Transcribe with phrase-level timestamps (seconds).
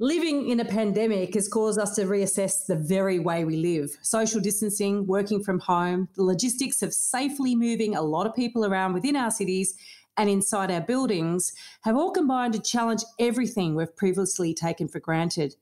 [0.00, 3.96] Living in a pandemic has caused us to reassess the very way we live.
[4.02, 8.92] Social distancing, working from home, the logistics of safely moving a lot of people around
[8.92, 9.76] within our cities
[10.16, 11.52] and inside our buildings
[11.82, 15.54] have all combined to challenge everything we've previously taken for granted.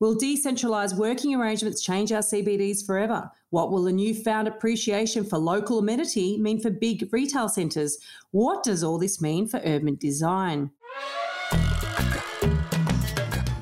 [0.00, 3.30] Will decentralised working arrangements change our CBDs forever?
[3.48, 7.96] What will a newfound appreciation for local amenity mean for big retail centres?
[8.32, 10.72] What does all this mean for urban design?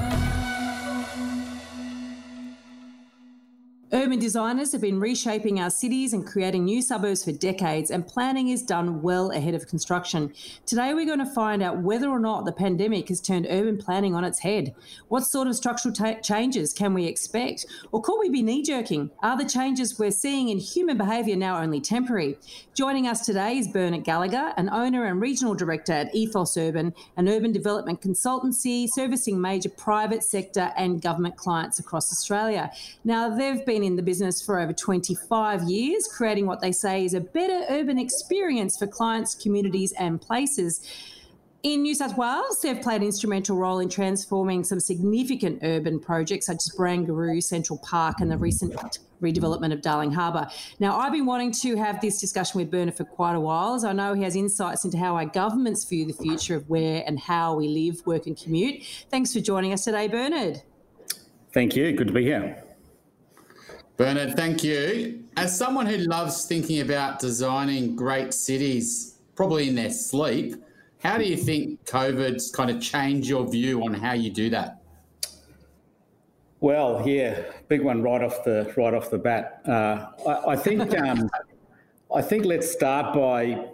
[3.93, 8.49] Urban designers have been reshaping our cities and creating new suburbs for decades, and planning
[8.49, 10.33] is done well ahead of construction.
[10.65, 14.13] Today, we're going to find out whether or not the pandemic has turned urban planning
[14.13, 14.75] on its head.
[15.07, 17.65] What sort of structural changes can we expect?
[17.93, 19.09] Or could we be knee jerking?
[19.23, 22.37] Are the changes we're seeing in human behaviour now only temporary?
[22.73, 27.29] Joining us today is Bernard Gallagher, an owner and regional director at Ethos Urban, an
[27.29, 32.69] urban development consultancy servicing major private sector and government clients across Australia.
[33.05, 37.13] Now, they've been in the business for over 25 years, creating what they say is
[37.13, 40.85] a better urban experience for clients, communities, and places.
[41.63, 46.45] In New South Wales, they've played an instrumental role in transforming some significant urban projects
[46.45, 48.75] such as Barangaroo, Central Park, and the recent
[49.21, 50.47] redevelopment of Darling Harbour.
[50.79, 53.83] Now, I've been wanting to have this discussion with Bernard for quite a while, as
[53.83, 57.19] I know he has insights into how our governments view the future of where and
[57.19, 58.83] how we live, work, and commute.
[59.09, 60.61] Thanks for joining us today, Bernard.
[61.53, 61.91] Thank you.
[61.91, 62.63] Good to be here.
[63.97, 65.23] Bernard, thank you.
[65.37, 70.55] As someone who loves thinking about designing great cities, probably in their sleep,
[71.03, 74.81] how do you think COVID's kind of changed your view on how you do that?
[76.59, 79.61] Well, yeah, big one right off the right off the bat.
[79.67, 81.29] Uh, I, I, think um,
[82.13, 83.67] I think let's start by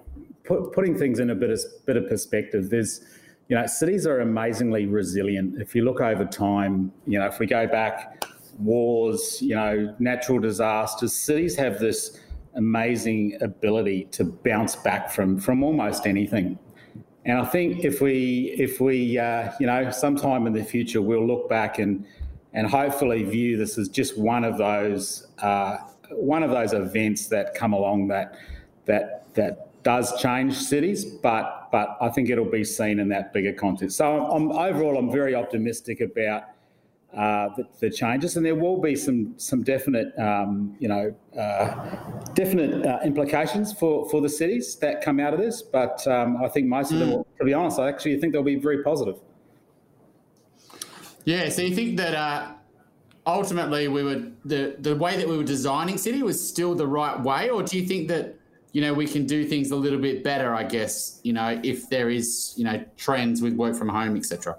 [0.44, 2.70] put, putting things in a bit of bit of perspective.
[2.70, 3.02] There's
[3.48, 5.62] you know cities are amazingly resilient.
[5.62, 8.26] If you look over time, you know if we go back
[8.63, 11.13] wars, you know, natural disasters.
[11.13, 12.19] Cities have this
[12.56, 16.57] amazing ability to bounce back from from almost anything.
[17.25, 21.25] And I think if we if we uh, you know sometime in the future we'll
[21.25, 22.06] look back and
[22.53, 25.78] and hopefully view this as just one of those uh,
[26.12, 28.38] one of those events that come along that
[28.85, 33.53] that that does change cities, but but I think it'll be seen in that bigger
[33.53, 33.97] context.
[33.97, 36.44] So I'm, overall I'm very optimistic about
[37.16, 41.96] uh, the, the, changes, and there will be some some definite um, you know uh,
[42.34, 45.62] definite uh, implications for for the cities that come out of this.
[45.62, 48.41] But um, I think most of them, will, to be honest, I actually think they'll
[48.41, 49.18] be very positive.
[51.25, 51.50] Yeah.
[51.50, 52.53] So you think that uh,
[53.28, 57.22] ultimately we would the the way that we were designing city was still the right
[57.22, 58.35] way, or do you think that
[58.72, 60.53] you know we can do things a little bit better?
[60.56, 64.57] I guess you know if there is you know trends with work from home, etc.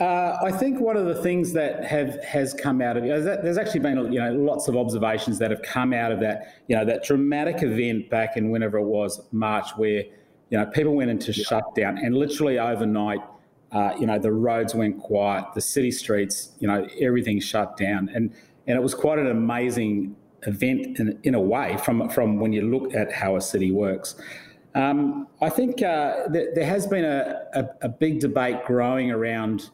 [0.00, 3.08] Uh, I think one of the things that have has come out of it,
[3.42, 6.74] there's actually been you know lots of observations that have come out of that you
[6.74, 10.02] know that dramatic event back in whenever it was March where
[10.50, 11.44] you know people went into yeah.
[11.44, 13.20] shutdown and literally overnight
[13.70, 18.10] uh, you know the roads went quiet, the city streets you know everything shut down
[18.14, 18.34] and
[18.66, 22.62] and it was quite an amazing event in, in a way from from when you
[22.62, 24.16] look at how a city works.
[24.74, 29.70] Um, I think uh, th- there has been a, a, a big debate growing around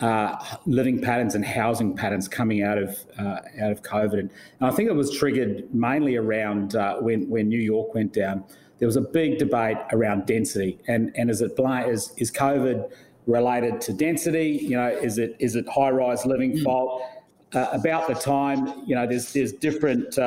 [0.00, 0.36] uh,
[0.66, 4.30] living patterns and housing patterns coming out of uh, out of COVID, and
[4.60, 8.44] I think it was triggered mainly around uh, when when New York went down.
[8.78, 12.92] There was a big debate around density, and and is it is is COVID
[13.26, 14.58] related to density?
[14.62, 16.64] You know, is it is it high rise living mm.
[16.64, 17.02] fault?
[17.54, 20.18] Uh, about the time, you know, there's there's different.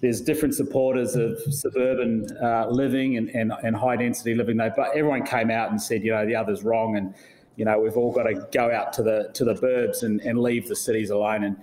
[0.00, 4.58] There's different supporters of suburban uh, living and, and, and high density living.
[4.58, 7.14] They, but everyone came out and said, you know, the other's wrong, and
[7.56, 10.38] you know, we've all got to go out to the to the burbs and, and
[10.38, 11.44] leave the cities alone.
[11.44, 11.56] And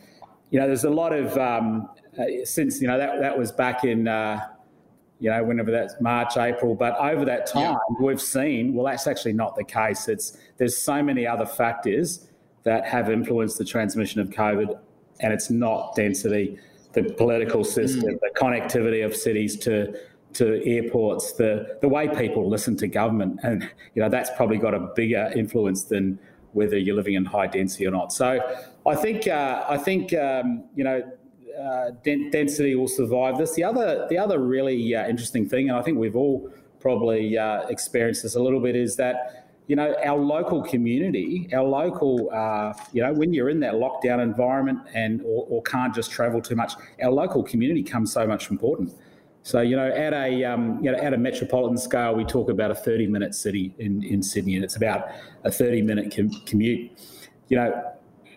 [0.49, 3.83] you know, there's a lot of um, uh, since you know that that was back
[3.83, 4.39] in uh,
[5.19, 6.75] you know whenever that's March, April.
[6.75, 7.95] But over that time, yeah.
[7.99, 10.07] we've seen well, that's actually not the case.
[10.07, 12.27] It's there's so many other factors
[12.63, 14.77] that have influenced the transmission of COVID,
[15.19, 16.59] and it's not density.
[16.93, 18.19] The political system, mm.
[18.19, 19.93] the connectivity of cities to
[20.33, 24.73] to airports, the the way people listen to government, and you know that's probably got
[24.73, 26.19] a bigger influence than
[26.53, 28.13] whether you're living in high density or not.
[28.13, 28.39] So
[28.85, 31.01] I think uh, I think um, you know.
[31.53, 33.53] Uh, density will survive this.
[33.53, 37.67] The other, the other really uh, interesting thing, and I think we've all probably uh,
[37.67, 42.73] experienced this a little bit, is that you know, our local community, our local, uh,
[42.91, 46.55] you know, when you're in that lockdown environment and or, or, can't just travel too
[46.55, 48.93] much, our local community comes so much important.
[49.43, 52.71] So, you know, at a um, you know at a metropolitan scale, we talk about
[52.71, 55.09] a 30 minute city in, in Sydney, and it's about
[55.43, 56.91] a 30 minute com- commute.
[57.49, 57.93] You know,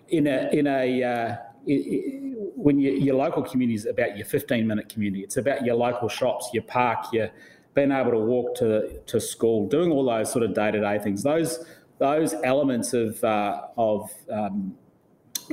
[0.08, 1.36] in a in a uh,
[1.66, 2.26] it, it,
[2.56, 6.08] when you, your local community is about your 15 minute community, it's about your local
[6.08, 7.30] shops, your park, your
[7.76, 10.98] being able to walk to, to school, doing all those sort of day to day
[10.98, 11.22] things.
[11.22, 11.64] Those
[11.98, 14.74] those elements of uh, of um,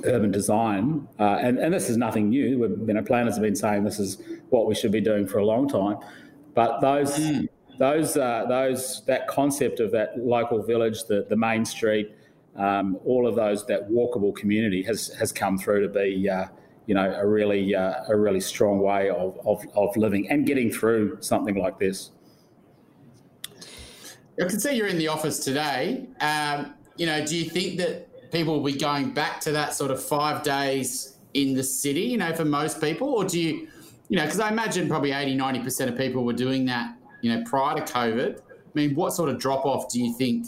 [0.06, 2.60] urban design, uh, and, and this is nothing new.
[2.60, 4.18] We've, you know, planners have been saying this is
[4.50, 5.98] what we should be doing for a long time.
[6.56, 7.48] But those mm.
[7.78, 12.16] those uh, those that concept of that local village, the the main street,
[12.56, 16.30] um, all of those that walkable community has has come through to be.
[16.30, 16.48] Uh,
[16.86, 20.70] you know, a really uh, a really strong way of, of, of living and getting
[20.70, 22.12] through something like this.
[24.42, 26.08] I can see you're in the office today.
[26.20, 29.92] Um, you know, do you think that people will be going back to that sort
[29.92, 33.10] of five days in the city, you know, for most people?
[33.10, 33.68] Or do you,
[34.10, 37.44] you know, because I imagine probably 80, 90% of people were doing that, you know,
[37.46, 38.40] prior to COVID.
[38.40, 38.42] I
[38.74, 40.48] mean, what sort of drop off do you think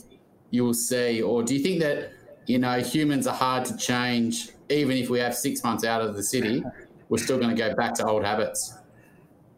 [0.50, 1.22] you will see?
[1.22, 2.12] Or do you think that,
[2.48, 6.16] you know, humans are hard to change, even if we have six months out of
[6.16, 6.64] the city,
[7.10, 8.74] we're still going to go back to old habits?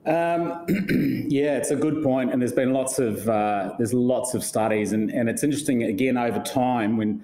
[0.08, 0.66] Um,
[1.28, 4.94] yeah, it's a good point, and there's been lots of uh, there's lots of studies,
[4.94, 7.24] and, and it's interesting again over time when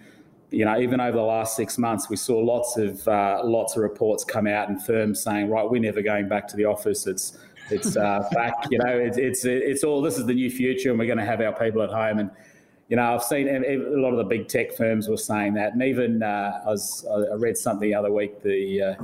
[0.52, 3.82] you know even over the last six months we saw lots of uh, lots of
[3.82, 7.08] reports come out and firms saying right we're never going back to the office.
[7.08, 7.38] It's
[7.70, 11.00] it's uh, back, you know, it's, it's it's all this is the new future, and
[11.00, 12.20] we're going to have our people at home.
[12.20, 12.32] And
[12.90, 15.82] you know, I've seen a lot of the big tech firms were saying that, and
[15.82, 18.96] even uh, I was I read something the other week the uh,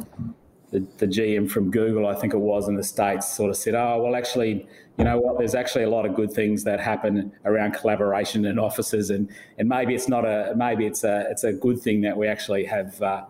[0.72, 3.76] the, the GM from Google, I think it was in the States, sort of said,
[3.76, 4.68] oh, well, actually,
[4.98, 8.60] you know what, there's actually a lot of good things that happen around collaboration in
[8.60, 12.16] offices and, and maybe it's not a, maybe it's a, it's a good thing that
[12.16, 13.24] we actually have, uh,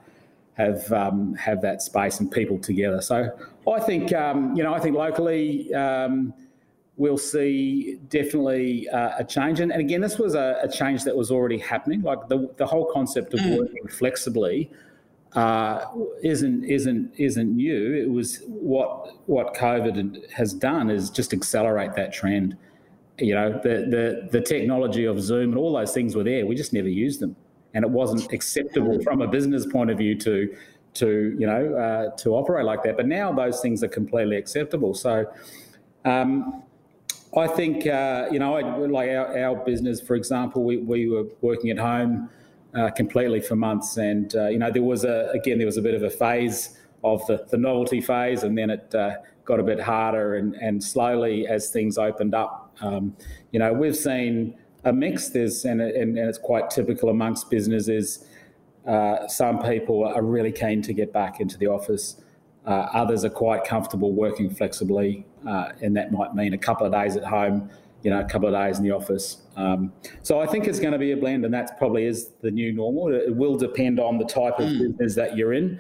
[0.54, 3.02] have, um, have that space and people together.
[3.02, 3.32] So
[3.72, 6.34] I think, um, you know, I think locally, um,
[6.98, 9.62] we'll see definitely uh, a change.
[9.62, 12.02] And, and, again, this was a, a, change that was already happening.
[12.02, 13.58] Like the, the whole concept of mm.
[13.58, 14.70] working flexibly
[15.34, 15.86] uh,
[16.24, 17.94] isn't isn't isn't new.
[17.94, 22.58] It was what what COVID has done is just accelerate that trend.
[23.20, 26.46] You know, the the the technology of Zoom and all those things were there.
[26.46, 27.36] We just never used them,
[27.74, 30.56] and it wasn't acceptable from a business point of view to
[30.96, 32.98] to you know uh, to operate like that.
[32.98, 34.94] But now those things are completely acceptable.
[34.94, 35.26] So.
[36.06, 36.64] Um,
[37.38, 41.70] I think uh, you know, like our, our business, for example, we, we were working
[41.70, 42.28] at home
[42.76, 43.98] uh, completely for months.
[43.98, 46.78] And uh, you know, there was a again there was a bit of a phase
[47.04, 50.36] of the, the novelty phase, and then it uh, got a bit harder.
[50.36, 53.16] And, and slowly, as things opened up, um,
[53.52, 55.30] you know, we've seen a mix.
[55.30, 58.26] There's and, and, and it's quite typical amongst businesses.
[58.86, 62.22] Uh, some people are really keen to get back into the office.
[62.66, 66.92] Uh, others are quite comfortable working flexibly, uh, and that might mean a couple of
[66.92, 67.70] days at home
[68.04, 69.42] you know, a couple of days in the office.
[69.56, 69.92] Um,
[70.24, 72.72] so I think it's going to be a blend, and that probably is the new
[72.72, 73.14] normal.
[73.14, 74.80] It will depend on the type of mm.
[74.80, 75.80] business that you're in.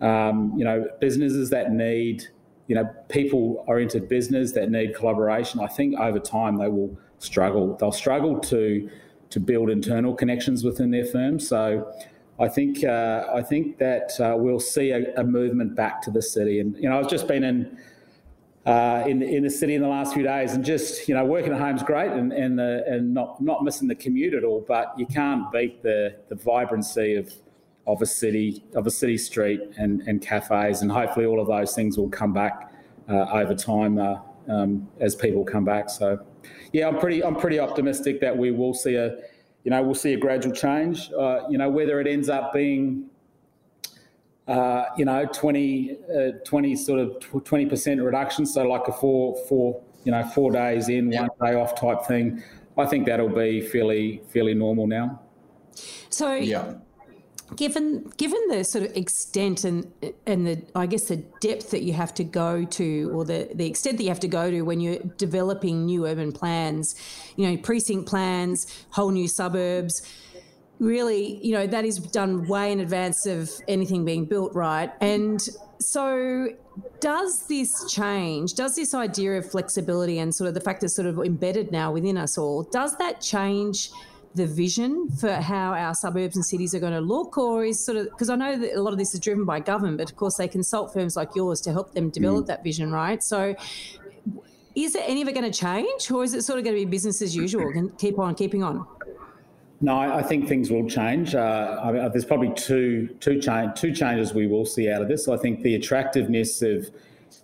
[0.00, 2.24] Um, you know, businesses that need,
[2.68, 5.60] you know, people oriented business that need collaboration.
[5.60, 7.76] I think over time they will struggle.
[7.76, 8.88] They'll struggle to
[9.28, 11.38] to build internal connections within their firm.
[11.38, 11.92] So.
[12.38, 16.20] I think uh, I think that uh, we'll see a, a movement back to the
[16.20, 17.78] city, and you know I've just been in
[18.66, 21.52] uh, in in the city in the last few days, and just you know working
[21.52, 24.64] at home is great, and and the, and not not missing the commute at all.
[24.66, 27.32] But you can't beat the the vibrancy of
[27.86, 31.74] of a city of a city street and and cafes, and hopefully all of those
[31.74, 32.72] things will come back
[33.08, 34.16] uh, over time uh,
[34.48, 35.88] um, as people come back.
[35.88, 36.18] So
[36.72, 39.16] yeah, I'm pretty I'm pretty optimistic that we will see a
[39.62, 41.12] you know we'll see a gradual change.
[41.12, 43.10] Uh, you know whether it ends up being
[44.48, 48.46] uh, you know, 20, uh, 20 sort of 20% reduction.
[48.46, 52.42] So like a four, four, you know, four days in, one day off type thing.
[52.78, 55.20] I think that'll be fairly, fairly normal now.
[56.10, 56.74] So, yeah.
[57.54, 59.86] Given given the sort of extent and
[60.26, 63.66] and the I guess the depth that you have to go to, or the, the
[63.66, 66.96] extent that you have to go to when you're developing new urban plans,
[67.36, 70.02] you know, precinct plans, whole new suburbs,
[70.78, 74.92] really, you know, that is done way in advance of anything being built, right?
[75.00, 75.40] And
[75.78, 76.48] so,
[77.00, 78.54] does this change?
[78.54, 81.92] Does this idea of flexibility and sort of the fact that's sort of embedded now
[81.92, 83.90] within us all, does that change?
[84.36, 87.96] the vision for how our suburbs and cities are going to look, or is sort
[87.96, 90.16] of because I know that a lot of this is driven by government, but of
[90.16, 92.48] course they consult firms like yours to help them develop mm.
[92.48, 93.22] that vision, right?
[93.22, 93.56] So,
[94.74, 96.84] is it any of it going to change, or is it sort of going to
[96.84, 98.86] be business as usual and keep on keeping on?
[99.80, 101.34] No, I think things will change.
[101.34, 105.08] Uh, I mean, there's probably two two change two changes we will see out of
[105.08, 105.28] this.
[105.28, 106.90] I think the attractiveness of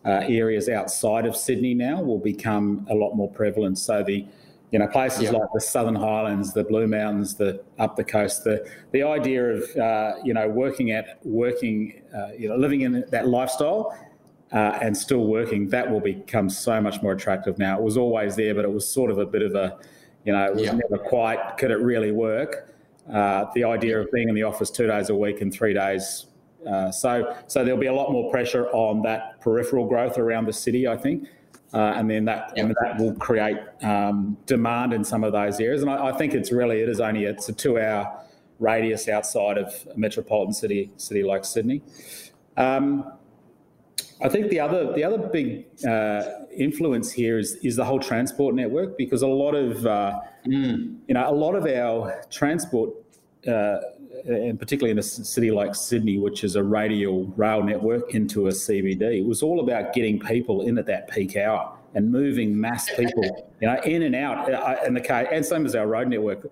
[0.05, 3.79] uh, areas outside of Sydney now will become a lot more prevalent.
[3.79, 4.27] So the
[4.71, 8.67] you know places like the Southern Highlands, the Blue Mountains, the up the coast, the
[8.93, 13.29] the idea of uh, you know working at working uh, you know living in that
[13.29, 13.97] lifestyle.
[14.53, 17.79] Uh, and still working, that will become so much more attractive now.
[17.79, 19.79] It was always there, but it was sort of a bit of a
[20.25, 20.73] you know, it was yeah.
[20.73, 22.75] never quite, could it really work?
[23.13, 26.27] Uh, the idea of being in the office two days a week and three days.
[26.69, 30.53] Uh, so, so there'll be a lot more pressure on that peripheral growth around the
[30.53, 31.29] city, I think.
[31.75, 35.81] Uh, and then that and that will create um, demand in some of those areas.
[35.81, 38.21] And I, I, think it's really it is only it's a two-hour
[38.59, 41.81] radius outside of a metropolitan city city like Sydney.
[42.59, 43.11] Um,
[44.23, 46.23] I think the other the other big uh,
[46.57, 50.97] influence here is is the whole transport network because a lot of uh, mm.
[51.09, 52.91] you know a lot of our transport,
[53.49, 53.79] uh,
[54.25, 58.51] and particularly in a city like Sydney, which is a radial rail network into a
[58.51, 62.89] CBD, it was all about getting people in at that peak hour and moving mass
[62.97, 66.09] people you know in and out uh, in the car, and same as our road
[66.09, 66.49] network.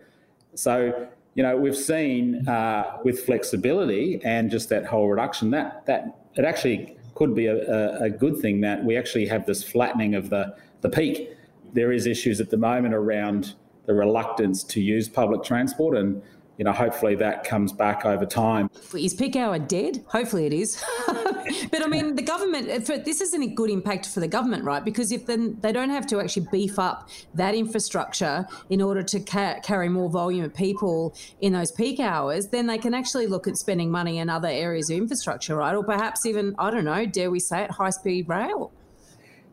[0.55, 6.17] So you know we've seen uh, with flexibility and just that whole reduction that that
[6.35, 10.31] it actually could be a, a, good thing that we actually have this flattening of
[10.31, 11.29] the, the peak.
[11.75, 16.23] There is issues at the moment around the reluctance to use public transport and
[16.61, 18.69] you know, hopefully that comes back over time.
[18.95, 20.05] Is peak hour dead?
[20.09, 20.85] Hopefully it is.
[21.07, 24.85] but I mean, the government, this isn't a good impact for the government, right?
[24.85, 29.21] Because if then they don't have to actually beef up that infrastructure in order to
[29.21, 33.49] ca- carry more volume of people in those peak hours, then they can actually look
[33.49, 35.75] at spending money in other areas of infrastructure, right?
[35.75, 38.71] Or perhaps even, I don't know, dare we say it, high speed rail.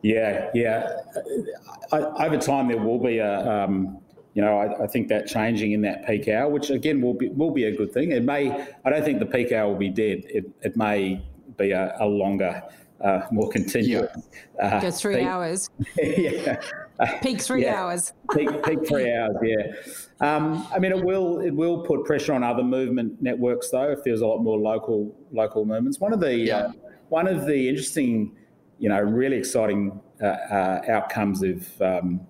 [0.02, 0.90] Yeah, yeah.
[1.90, 3.64] I, over time, there will be a.
[3.64, 4.02] Um,
[4.38, 7.28] you know, I, I, think that changing in that peak hour, which again will be
[7.30, 8.12] will be a good thing.
[8.12, 8.52] It may,
[8.84, 10.22] I don't think the peak hour will be dead.
[10.26, 11.26] It, it may
[11.56, 12.62] be a, a longer,
[13.00, 14.08] uh, more continuous.
[14.56, 14.64] Yeah.
[14.64, 15.26] Uh, Just three peak.
[15.26, 15.70] hours.
[15.98, 16.60] yeah.
[17.20, 17.82] Peak three yeah.
[17.82, 18.12] hours.
[18.30, 19.34] peak, peak three hours.
[19.42, 19.72] Yeah.
[20.20, 24.04] Um, I mean, it will it will put pressure on other movement networks though if
[24.04, 25.98] there's a lot more local local movements.
[25.98, 26.58] One of the yeah.
[26.58, 26.72] uh,
[27.08, 28.36] one of the interesting,
[28.78, 32.20] you know, really exciting uh, uh, outcomes of um,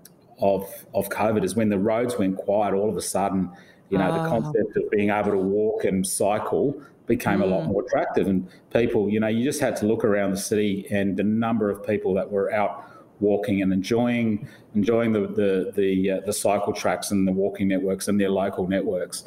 [0.40, 2.75] of of COVID is when the roads went quiet.
[2.75, 3.50] All of a sudden,
[3.90, 4.14] you know, oh.
[4.14, 4.28] the ah.
[4.28, 7.45] concept of being able to walk and cycle became mm.
[7.45, 7.68] a lot mm.
[7.68, 8.26] more attractive.
[8.26, 11.71] And people, you know, you just had to look around the city and the number
[11.71, 12.85] of people that were out
[13.21, 18.09] walking and enjoying enjoying the the the, uh, the cycle tracks and the walking networks
[18.09, 19.25] and their local networks.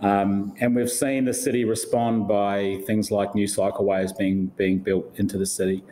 [0.00, 5.10] Um, and we've seen the city respond by things like new cycleways being being built
[5.16, 5.82] into the city.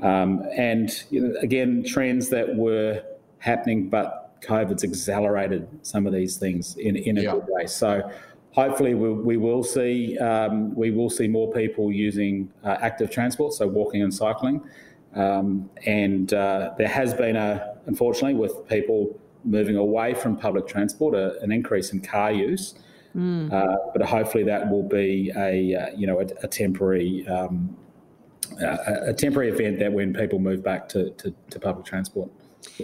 [0.00, 3.02] Um, and you know, again, trends that were
[3.46, 7.32] happening, but COVID's accelerated some of these things in, in a yeah.
[7.32, 7.66] good way.
[7.66, 8.10] So
[8.50, 13.54] hopefully we, we will see um, we will see more people using uh, active transport,
[13.54, 14.60] so walking and cycling.
[15.14, 21.14] Um, and uh, there has been a, unfortunately, with people moving away from public transport,
[21.14, 22.74] a, an increase in car use.
[23.16, 23.50] Mm.
[23.50, 27.74] Uh, but hopefully that will be a uh, you know a, a temporary um,
[28.60, 32.30] a, a, temporary event that when people move back to, to, to public transport.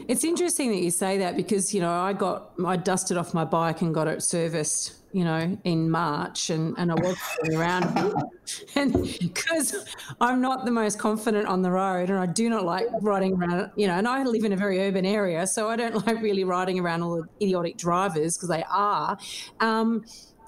[0.09, 3.45] It's interesting that you say that because you know I got I dusted off my
[3.45, 7.17] bike and got it serviced you know in March and and I was
[7.53, 8.15] around
[8.75, 9.87] and because
[10.21, 13.71] I'm not the most confident on the road and I do not like riding around
[13.77, 16.45] you know and I live in a very urban area so I don't like really
[16.45, 19.19] riding around all the idiotic drivers because they are.
[19.61, 20.05] Um,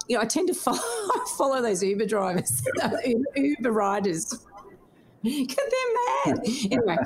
[0.08, 0.78] you know, I tend to follow,
[1.38, 2.62] follow those Uber drivers,
[3.36, 4.34] Uber riders.
[5.22, 6.40] Because they're mad.
[6.70, 6.96] Anyway,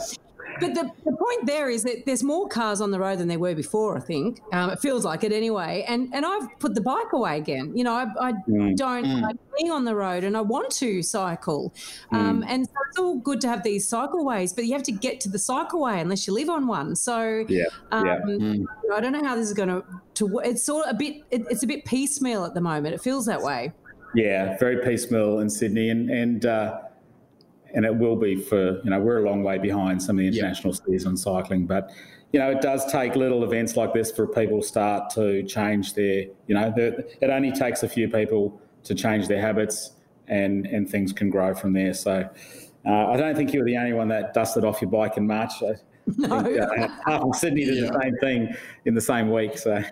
[0.61, 3.39] but the, the point there is that there's more cars on the road than there
[3.39, 4.41] were before, I think.
[4.53, 5.85] Um, it feels like it anyway.
[5.89, 7.77] And and I've put the bike away again.
[7.77, 8.77] You know, I, I mm.
[8.77, 9.23] don't mm.
[9.23, 11.75] like being on the road and I want to cycle.
[12.11, 12.47] Um, mm.
[12.49, 15.29] And so it's all good to have these cycleways, but you have to get to
[15.29, 16.97] the cycleway unless you live on one.
[16.97, 18.21] So yeah, um, yeah.
[18.21, 18.65] Mm.
[18.95, 19.85] I don't know how this is going to,
[20.15, 22.95] to it's sort of a bit, it, it's a bit piecemeal at the moment.
[22.95, 23.73] It feels that way.
[24.15, 25.91] Yeah, very piecemeal in Sydney.
[25.91, 26.81] And, and, uh,
[27.75, 30.29] and it will be for you know we're a long way behind some of the
[30.29, 30.81] international yeah.
[30.85, 31.91] cities on cycling, but
[32.33, 35.95] you know it does take little events like this for people to start to change
[35.95, 39.93] their you know it only takes a few people to change their habits
[40.29, 41.95] and and things can grow from there.
[41.95, 42.29] So
[42.87, 45.27] uh, I don't think you were the only one that dusted off your bike in
[45.27, 45.53] March.
[45.63, 45.75] I
[46.17, 46.43] no.
[46.43, 47.91] think uh, half of Sydney did yeah.
[47.91, 49.59] the same thing in the same week.
[49.59, 49.83] So.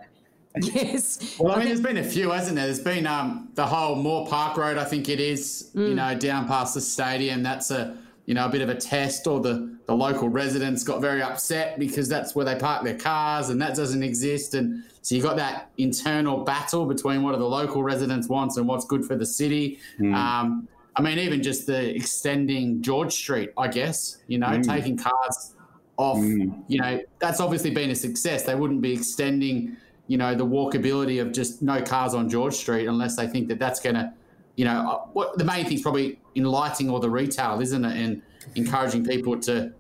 [0.74, 1.36] Yes.
[1.38, 2.66] Well, I mean, there's been a few, hasn't there?
[2.66, 5.90] There's been um, the whole Moore Park Road, I think it is, mm.
[5.90, 7.42] you know, down past the stadium.
[7.42, 11.00] That's a, you know, a bit of a test, or the, the local residents got
[11.00, 14.54] very upset because that's where they park their cars and that doesn't exist.
[14.54, 18.66] And so you got that internal battle between what are the local residents wants and
[18.66, 19.78] what's good for the city.
[20.00, 20.14] Mm.
[20.14, 24.66] Um, I mean, even just the extending George Street, I guess, you know, mm.
[24.66, 25.54] taking cars
[25.98, 26.64] off, mm.
[26.68, 28.44] you know, that's obviously been a success.
[28.44, 29.76] They wouldn't be extending,
[30.08, 33.58] you know, the walkability of just no cars on George Street unless they think that
[33.58, 34.12] that's going to,
[34.56, 37.96] you know, uh, what the main thing is probably enlightening all the retail, isn't it?
[37.96, 38.22] And
[38.54, 39.72] encouraging people to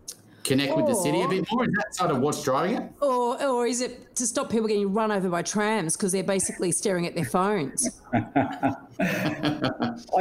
[0.46, 1.64] connect or, with the city a bit more?
[1.64, 2.92] Is that sort of what's driving it?
[3.00, 6.72] Or, or is it to stop people getting run over by trams because they're basically
[6.72, 8.00] staring at their phones?
[8.14, 8.74] I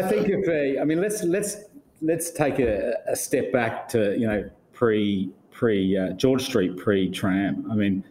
[0.07, 1.57] think if they, I mean, let's let's
[2.01, 7.09] let's take a, a step back to you know pre pre uh, George Street pre
[7.09, 7.69] tram.
[7.71, 8.03] I mean,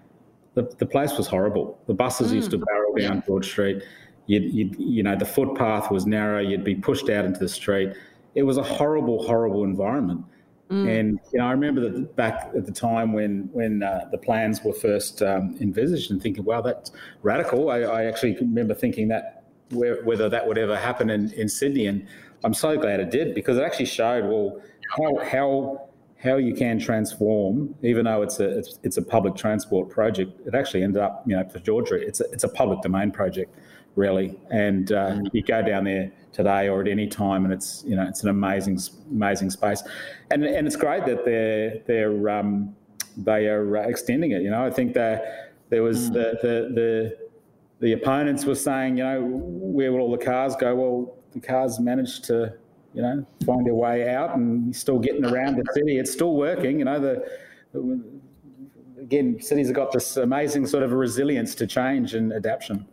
[0.55, 1.79] the, the place was horrible.
[1.87, 2.37] The buses mm.
[2.37, 3.23] used to barrel down.
[3.27, 3.83] George Street.
[4.27, 6.41] You'd, you'd, you know, the footpath was narrow.
[6.41, 7.93] You'd be pushed out into the street.
[8.35, 10.25] It was a horrible, horrible environment.
[10.71, 10.99] Mm.
[10.99, 14.63] And you know, I remember that back at the time when when uh, the plans
[14.65, 16.91] were first um, envisaged, and thinking, "Wow, that's
[17.23, 21.51] radical." I, I actually remember thinking that where, whether that would ever happen in, in
[21.51, 22.07] Sydney, and
[22.45, 24.59] I'm so glad it did because it actually showed well
[24.97, 25.89] how how
[26.23, 30.41] how you can transform, even though it's a it's, it's a public transport project.
[30.47, 33.55] It actually ended up, you know, for Georgia, it's a, it's a public domain project,
[33.95, 34.39] really.
[34.51, 35.29] And uh, mm.
[35.33, 38.31] you go down there today or at any time, and it's you know it's an
[38.31, 38.79] amazing
[39.11, 39.83] amazing space,
[40.31, 42.75] and and it's great that they're they're um,
[43.17, 44.43] they are uh, extending it.
[44.43, 46.15] You know, I think that there was mm.
[46.15, 47.19] the, the the
[47.81, 50.75] the opponents were saying, you know, where will all the cars go?
[50.75, 52.55] Well, the cars managed to
[52.95, 55.99] you know, find their way out and still getting around the city.
[55.99, 56.79] It's still working.
[56.79, 57.29] You know, the,
[57.73, 58.03] the
[59.01, 62.87] again, cities have got this amazing sort of resilience to change and adaptation.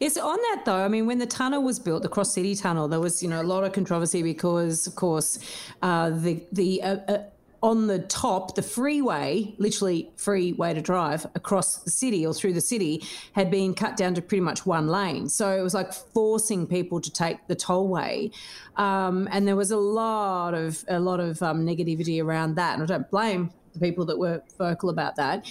[0.00, 2.88] Yes, on that though, I mean, when the tunnel was built, the Cross City Tunnel,
[2.88, 5.38] there was you know a lot of controversy because, of course,
[5.82, 7.22] uh, the the uh, uh,
[7.62, 12.52] on the top, the freeway, literally free way to drive across the city or through
[12.52, 15.28] the city, had been cut down to pretty much one lane.
[15.28, 18.32] So it was like forcing people to take the tollway,
[18.76, 22.74] um, and there was a lot of a lot of um, negativity around that.
[22.74, 25.46] And I don't blame the people that were vocal about that.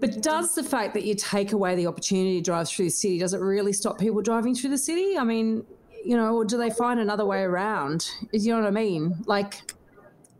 [0.00, 3.18] But does the fact that you take away the opportunity to drive through the city
[3.18, 5.18] does it really stop people driving through the city?
[5.18, 5.66] I mean,
[6.04, 8.08] you know, or do they find another way around?
[8.32, 9.16] You know what I mean?
[9.26, 9.60] Like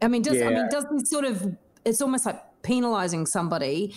[0.00, 0.46] I mean, does yeah.
[0.46, 3.94] I mean, does this sort of it's almost like penalizing somebody?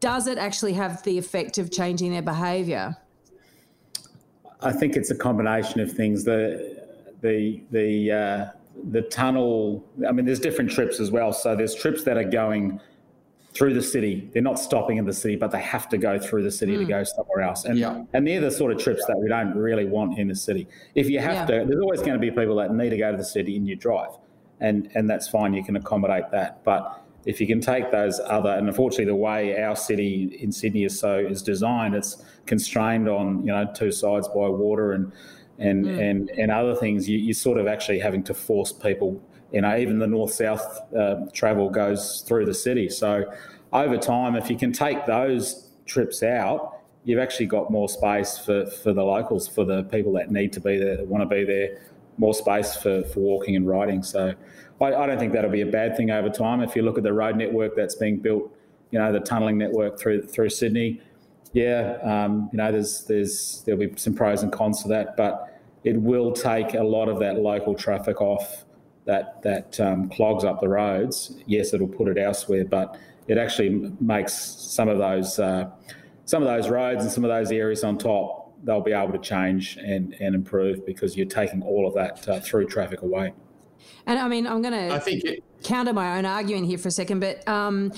[0.00, 2.96] Does it actually have the effect of changing their behaviour?
[4.60, 6.24] I think it's a combination of things.
[6.24, 6.84] The
[7.22, 8.46] the the uh,
[8.90, 9.84] the tunnel.
[10.06, 11.32] I mean, there's different trips as well.
[11.32, 12.80] So there's trips that are going
[13.54, 14.28] through the city.
[14.32, 16.80] They're not stopping in the city, but they have to go through the city mm.
[16.80, 17.64] to go somewhere else.
[17.64, 18.04] And yeah.
[18.12, 20.68] and they're the sort of trips that we don't really want in the city.
[20.94, 21.60] If you have yeah.
[21.60, 23.66] to, there's always going to be people that need to go to the city and
[23.66, 24.10] you drive
[24.60, 25.54] and and that's fine.
[25.54, 29.60] You can accommodate that, but if you can take those other and unfortunately the way
[29.60, 34.28] our city in Sydney is so is designed, it's constrained on you know two sides
[34.28, 35.12] by water and
[35.58, 36.10] and mm.
[36.10, 37.08] and and other things.
[37.08, 39.22] You, you're sort of actually having to force people.
[39.52, 42.88] You know, even the north south uh, travel goes through the city.
[42.88, 43.32] So
[43.72, 48.66] over time, if you can take those trips out, you've actually got more space for,
[48.66, 51.44] for the locals, for the people that need to be there, that want to be
[51.44, 51.80] there,
[52.18, 54.02] more space for, for walking and riding.
[54.02, 54.34] So
[54.80, 56.60] I, I, don't think that'll be a bad thing over time.
[56.60, 58.54] If you look at the road network that's being built,
[58.90, 61.00] you know, the tunnelling network through through Sydney,
[61.52, 65.60] yeah, um, you know, there's there's there'll be some pros and cons to that, but
[65.84, 68.64] it will take a lot of that local traffic off
[69.06, 71.36] that that um, clogs up the roads.
[71.46, 72.98] Yes, it'll put it elsewhere, but
[73.28, 75.70] it actually makes some of those uh,
[76.24, 79.18] some of those roads and some of those areas on top they'll be able to
[79.18, 83.32] change and, and improve because you're taking all of that uh, through traffic away.
[84.06, 85.24] And I mean, I'm going to I think
[85.62, 87.92] counter my own argument here for a second, but um,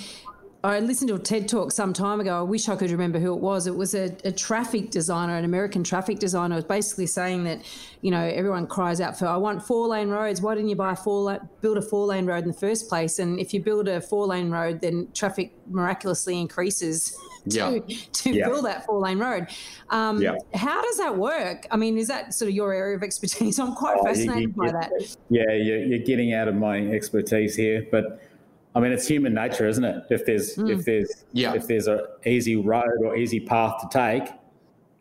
[0.62, 2.38] I listened to a TED talk some time ago.
[2.38, 3.66] I wish I could remember who it was.
[3.66, 7.62] It was a, a, traffic designer, an American traffic designer, was basically saying that,
[8.02, 10.42] you know, everyone cries out for, I want four lane roads.
[10.42, 13.18] Why didn't you buy a four build a four lane road in the first place?
[13.18, 17.16] And if you build a four lane road, then traffic miraculously increases
[17.51, 18.48] to, to Yeah.
[18.48, 19.46] build that four lane road.
[19.90, 20.37] Um, Yeah.
[20.55, 21.66] How does that work?
[21.70, 23.59] I mean, is that sort of your area of expertise?
[23.61, 24.90] I'm quite Oh, you- fascinated you- by that.
[25.31, 28.22] Yeah, you're, you're getting out of my expertise here, but
[28.74, 30.05] I mean, it's human nature, isn't it?
[30.11, 31.55] If there's if there's Yeah.
[31.55, 34.31] if there's a easy road or easy path to take,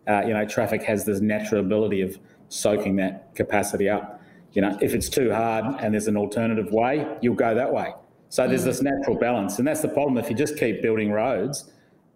[0.08, 2.17] uh, you know, traffic has this natural ability of
[2.50, 4.21] soaking that capacity up.
[4.54, 7.93] You know, if it's too hard and there's an alternative way, you'll go that way.
[8.30, 10.17] So there's this natural balance, and that's the problem.
[10.17, 11.69] If you just keep building roads,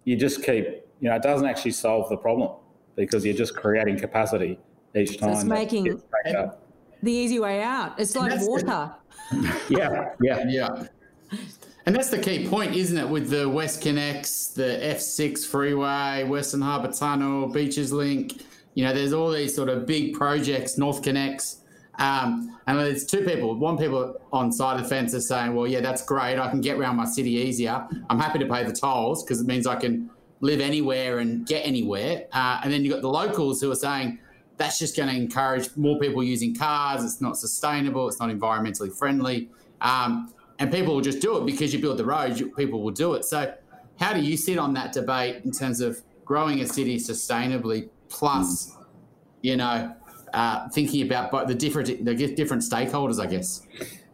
[0.04, 0.64] you just keep,
[1.00, 2.50] you know, it doesn't actually solve the problem
[2.96, 4.58] because you're just creating capacity
[4.94, 5.30] each time.
[5.30, 6.58] it's making- gets backed up.
[7.02, 7.98] The easy way out.
[7.98, 8.94] It's like that's the- water.
[9.68, 10.44] Yeah, yeah.
[10.46, 10.84] Yeah.
[11.86, 13.08] And that's the key point, isn't it?
[13.08, 18.42] With the WestConnex, the F6 freeway, Western Harbour Tunnel, Beaches Link,
[18.74, 21.56] you know, there's all these sort of big projects, NorthConnex.
[22.02, 23.54] Um, and there's two people.
[23.54, 26.36] One people on side of the fence are saying, well, yeah, that's great.
[26.36, 27.86] I can get around my city easier.
[28.10, 30.10] I'm happy to pay the tolls because it means I can
[30.40, 32.26] live anywhere and get anywhere.
[32.32, 34.18] Uh, and then you've got the locals who are saying,
[34.56, 37.04] that's just going to encourage more people using cars.
[37.04, 38.08] It's not sustainable.
[38.08, 39.48] It's not environmentally friendly.
[39.80, 42.90] Um, and people will just do it because you build the road, you, people will
[42.90, 43.24] do it.
[43.24, 43.54] So,
[44.00, 48.76] how do you sit on that debate in terms of growing a city sustainably, plus,
[49.42, 49.94] you know,
[50.32, 53.66] uh, thinking about bo- the different the different stakeholders, I guess.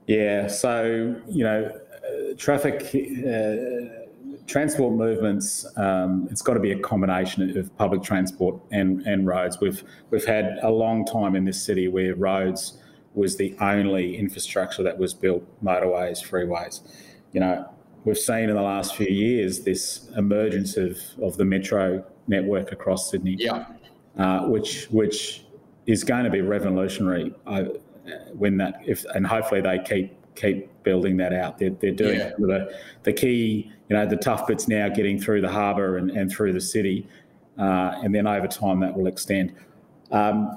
[0.07, 4.07] Yeah, so you know, uh, traffic, uh,
[4.46, 5.66] transport movements.
[5.76, 9.61] Um, it's got to be a combination of public transport and and roads.
[9.61, 12.78] We've we've had a long time in this city where roads
[13.14, 16.81] was the only infrastructure that was built, motorways, freeways.
[17.33, 17.68] You know,
[18.04, 23.11] we've seen in the last few years this emergence of of the metro network across
[23.11, 23.66] Sydney Yeah,
[24.16, 25.44] uh, which which
[25.88, 27.64] is going to be revolutionary uh,
[28.35, 31.59] when that if and hopefully they keep keep building that out.
[31.59, 32.31] They're, they're doing Yeah.
[32.38, 32.72] the
[33.03, 36.53] the key, you know, the tough bits now getting through the harbour and, and through
[36.53, 37.09] the city,
[37.59, 39.55] uh, and then over time that will extend.
[40.12, 40.57] Um,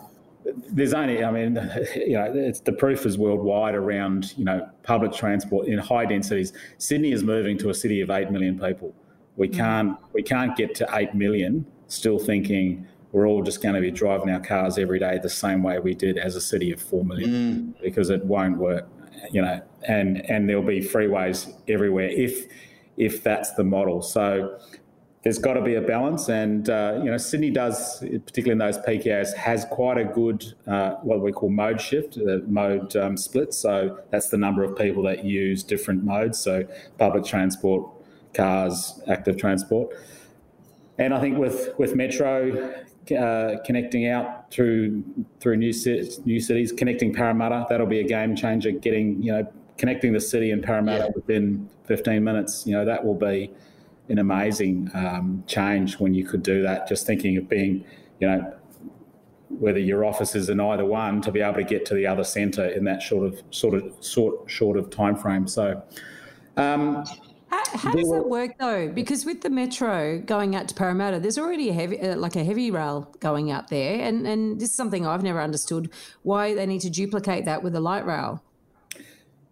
[0.70, 1.56] there's only, I mean,
[1.96, 6.52] you know, it's, the proof is worldwide around, you know, public transport in high densities.
[6.78, 8.94] Sydney is moving to a city of eight million people.
[9.38, 13.82] We can't, we can't get to eight million still thinking we're all just going to
[13.82, 16.82] be driving our cars every day the same way we did as a city of
[16.82, 18.88] four million because it won't work,
[19.32, 19.62] you know.
[19.84, 22.46] And and there'll be freeways everywhere if
[22.98, 24.02] if that's the model.
[24.02, 24.60] So
[25.24, 28.78] there's got to be a balance, and uh, you know Sydney does, particularly in those
[28.80, 33.18] peak hours, has quite a good uh, what we call mode shift, uh, mode um,
[33.18, 33.54] split.
[33.54, 36.40] So that's the number of people that use different modes.
[36.40, 36.66] So
[36.98, 37.88] public transport,
[38.34, 39.96] cars, active transport,
[40.98, 42.74] and I think with with Metro
[43.18, 45.04] uh, connecting out through
[45.40, 48.72] through new cities, new cities, connecting Parramatta, that'll be a game changer.
[48.72, 51.12] Getting you know connecting the city and Parramatta Yeah.
[51.16, 53.52] within 15 minutes, you know that will be
[54.10, 56.88] an amazing um, change when you could do that.
[56.88, 57.86] Just thinking of being,
[58.20, 58.54] you know,
[59.50, 62.24] whether your office is in either one, to be able to get to the other
[62.24, 65.48] centre in that sort of sort of sort short of time frame.
[65.48, 65.82] So.
[66.58, 67.06] Um,
[67.52, 68.88] How, how does that work though?
[68.88, 72.46] Because with the metro going out to Parramatta, there's already a heavy, uh, like a
[72.46, 75.92] heavy rail going out there, and and this is something I've never understood
[76.24, 78.42] why they need to duplicate that with a light rail.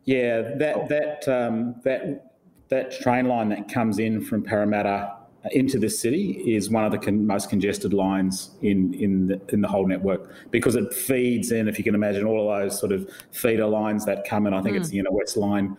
[0.05, 2.31] Yeah, that that um, that
[2.69, 5.15] that train line that comes in from Parramatta
[5.51, 9.59] into the city is one of the con- most congested lines in in the, in
[9.59, 11.67] the whole network because it feeds in.
[11.67, 14.61] If you can imagine all of those sort of feeder lines that come in, I
[14.61, 15.75] think it's the inner west line.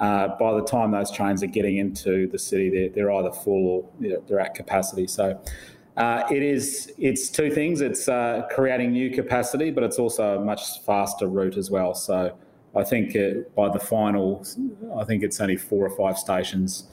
[0.00, 3.66] Uh, by the time those trains are getting into the city, they're, they're either full
[3.68, 5.06] or they're, they're at capacity.
[5.06, 5.38] So
[5.98, 7.82] uh, it is it's two things.
[7.82, 11.94] It's uh, creating new capacity, but it's also a much faster route as well.
[11.94, 12.34] So
[12.74, 14.42] I think uh, by the final,
[14.96, 16.84] I think it's only four or five stations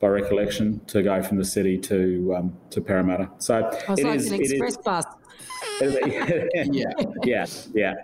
[0.00, 3.30] by recollection to go from the city to um, to Parramatta.
[3.38, 5.04] So Oh, it's it like is- an it is- express bus.
[6.72, 6.92] Yeah.
[7.24, 7.94] yeah, yeah.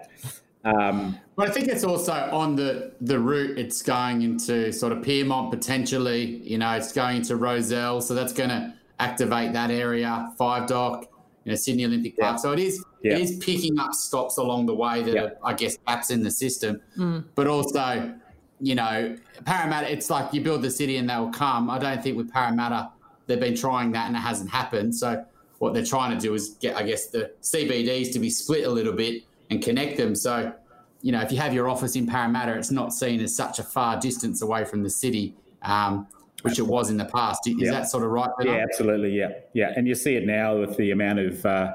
[0.64, 4.98] Um, But I think it's also on the the route it's going into sort of
[5.00, 6.24] Pyrmont potentially.
[6.42, 10.32] You know, it's going into Rozelle, so that's going to activate that area.
[10.38, 11.02] Five Dock,
[11.44, 12.38] you know, Sydney Olympic Park.
[12.38, 13.16] So it is Yeah.
[13.16, 15.22] it is picking up stops along the way that Yeah.
[15.24, 16.80] are, I guess gaps in the system.
[16.96, 17.24] Mm.
[17.34, 18.14] But also,
[18.60, 19.92] you know, Parramatta.
[19.92, 21.68] It's like you build the city and they will come.
[21.68, 22.88] I don't think with Parramatta
[23.26, 24.94] they've been trying that and it hasn't happened.
[24.94, 25.22] So
[25.58, 28.70] what they're trying to do is get, I guess, the CBDs to be split a
[28.70, 30.14] little bit and connect them.
[30.14, 30.52] So
[31.02, 33.62] you know, if you have your office in Parramatta, it's not seen as such a
[33.62, 36.06] far distance away from the city, um,
[36.42, 37.46] which it was in the past.
[37.46, 37.70] Is Yeah.
[37.72, 38.30] that sort of right?
[38.42, 39.16] Yeah, absolutely.
[39.16, 41.74] Yeah, yeah, and you see it now with the amount of uh,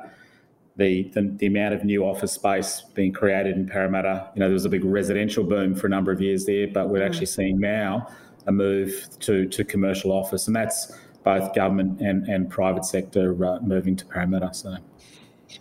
[0.77, 4.29] the, the the amount of new office space being created in Parramatta.
[4.36, 6.89] You know, there was a big residential boom for a number of years there, but
[6.89, 8.07] we're actually seeing now
[8.47, 13.60] a move to to commercial office, and that's both government and, and private sector uh,
[13.62, 14.51] moving to Parramatta.
[14.53, 14.75] So.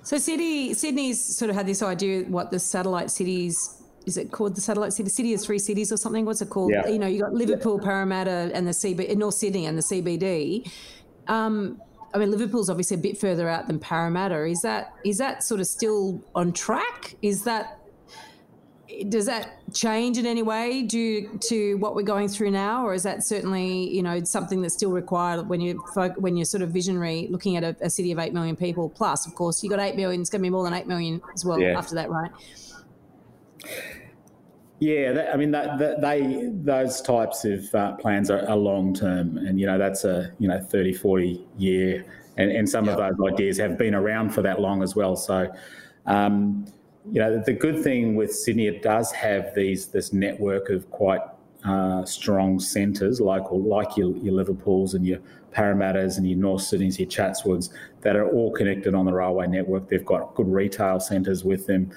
[0.02, 4.56] So Sydney, Sydney's sort of had this idea what the satellite cities is it called
[4.56, 5.04] the satellite city?
[5.04, 6.24] The city of three cities or something?
[6.24, 6.72] What's it called?
[6.72, 6.88] Yeah.
[6.88, 7.78] You know, you got Liverpool.
[7.78, 10.70] Parramatta, and the CB, North Sydney and the CBD.
[11.28, 11.80] Um,
[12.12, 14.44] I mean, Liverpool's obviously a bit further out than Parramatta.
[14.46, 17.14] Is that is that sort of still on track?
[17.22, 17.78] Is that
[19.08, 23.02] does that change in any way due to what we're going through now, or is
[23.04, 25.82] that certainly you know something that's still required when you
[26.18, 29.26] when you're sort of visionary looking at a, a city of eight million people plus?
[29.26, 30.20] Of course, you got eight million.
[30.20, 31.78] It's going to be more than eight million as well yeah.
[31.78, 32.30] after that, right?
[34.80, 38.94] Yeah, that, I mean, that, that, they those types of uh, plans are, are long
[38.94, 42.04] term, and you know that's a you know 30, 40 year,
[42.38, 42.98] and, and some yep.
[42.98, 45.16] of those ideas have been around for that long as well.
[45.16, 45.52] So,
[46.06, 46.66] um,
[47.06, 51.20] you know, the good thing with Sydney, it does have these this network of quite
[51.64, 55.18] uh, strong centres, like like your, your Liverpools and your
[55.50, 57.70] Parramatta's and your North Sydney's, your Chatswoods,
[58.02, 59.88] that are all connected on the railway network.
[59.88, 61.90] They've got good retail centres with them.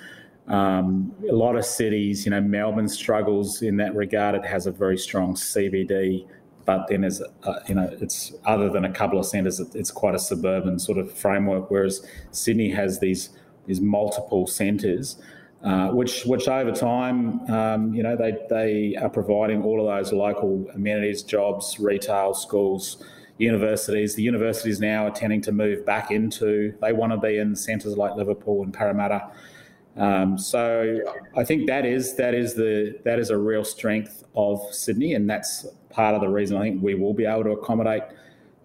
[0.48, 4.36] Um, a lot of cities, you know, Melbourne struggles in that regard.
[4.36, 6.28] It has a very strong CBD,
[6.66, 10.16] but then as uh, you know, it's other than a couple of centres, it's quite
[10.16, 11.72] a suburban sort of framework.
[11.72, 13.30] Whereas Sydney has these
[13.66, 15.18] these multiple centres,
[15.64, 20.14] uh, which which over time, um, you know, they they are providing all of those
[20.14, 23.04] local amenities, jobs, retail, schools.
[23.40, 24.14] Universities.
[24.14, 26.72] The universities now are tending to move back into.
[26.80, 29.32] They want to be in centres like Liverpool and Parramatta,
[29.96, 31.00] um, so
[31.38, 35.30] I think that is that is the that is a real strength of Sydney, and
[35.30, 38.04] that's part of the reason I think we will be able to accommodate,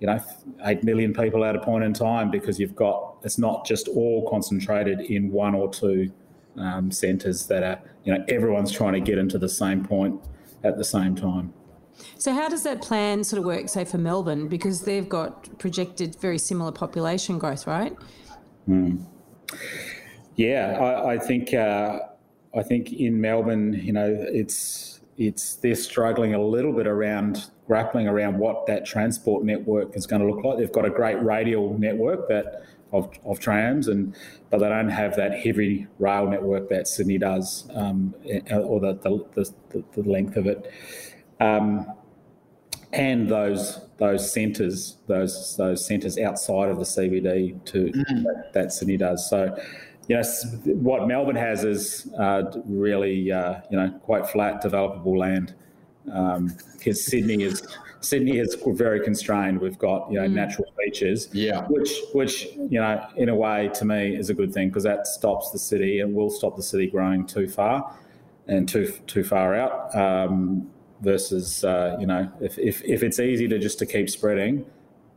[0.00, 0.20] you know,
[0.64, 4.28] eight million people at a point in time because you've got it's not just all
[4.28, 6.10] concentrated in one or two
[6.56, 10.20] um, centres that are you know everyone's trying to get into the same point
[10.64, 11.52] at the same time.
[12.16, 16.16] So how does that plan sort of work, say for Melbourne, because they've got projected
[16.20, 17.96] very similar population growth, right?
[18.68, 19.04] Mm.
[20.36, 22.00] Yeah, I, I think uh,
[22.54, 28.08] I think in Melbourne, you know, it's it's they're struggling a little bit around grappling
[28.08, 30.58] around what that transport network is going to look like.
[30.58, 34.16] They've got a great radial network that of, of trams, and
[34.48, 38.14] but they don't have that heavy rail network that Sydney does, um,
[38.50, 40.72] or the, the, the, the, length of it.
[41.38, 41.86] Um,
[42.94, 48.22] and those those centres, those those centres outside of the CBD to mm.
[48.22, 49.28] that, that Sydney does.
[49.28, 49.54] So
[50.08, 50.22] you know,
[50.76, 55.54] what Melbourne has is uh, really, uh, you know, quite flat, developable land.
[56.08, 57.62] Because um, Sydney is
[58.00, 59.60] Sydney is very constrained.
[59.60, 60.32] We've got you know mm.
[60.32, 64.52] natural features, yeah, which which you know in a way to me is a good
[64.52, 67.92] thing because that stops the city and will stop the city growing too far
[68.46, 69.94] and too too far out.
[69.94, 74.64] Um, versus uh, you know if, if if it's easy to just to keep spreading,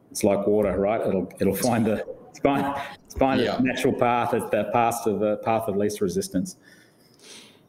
[0.09, 1.01] it's like water, right?
[1.01, 2.05] It'll it'll find the
[2.43, 2.75] find,
[3.17, 3.57] find yeah.
[3.57, 6.57] a natural path as the path of the path of least resistance.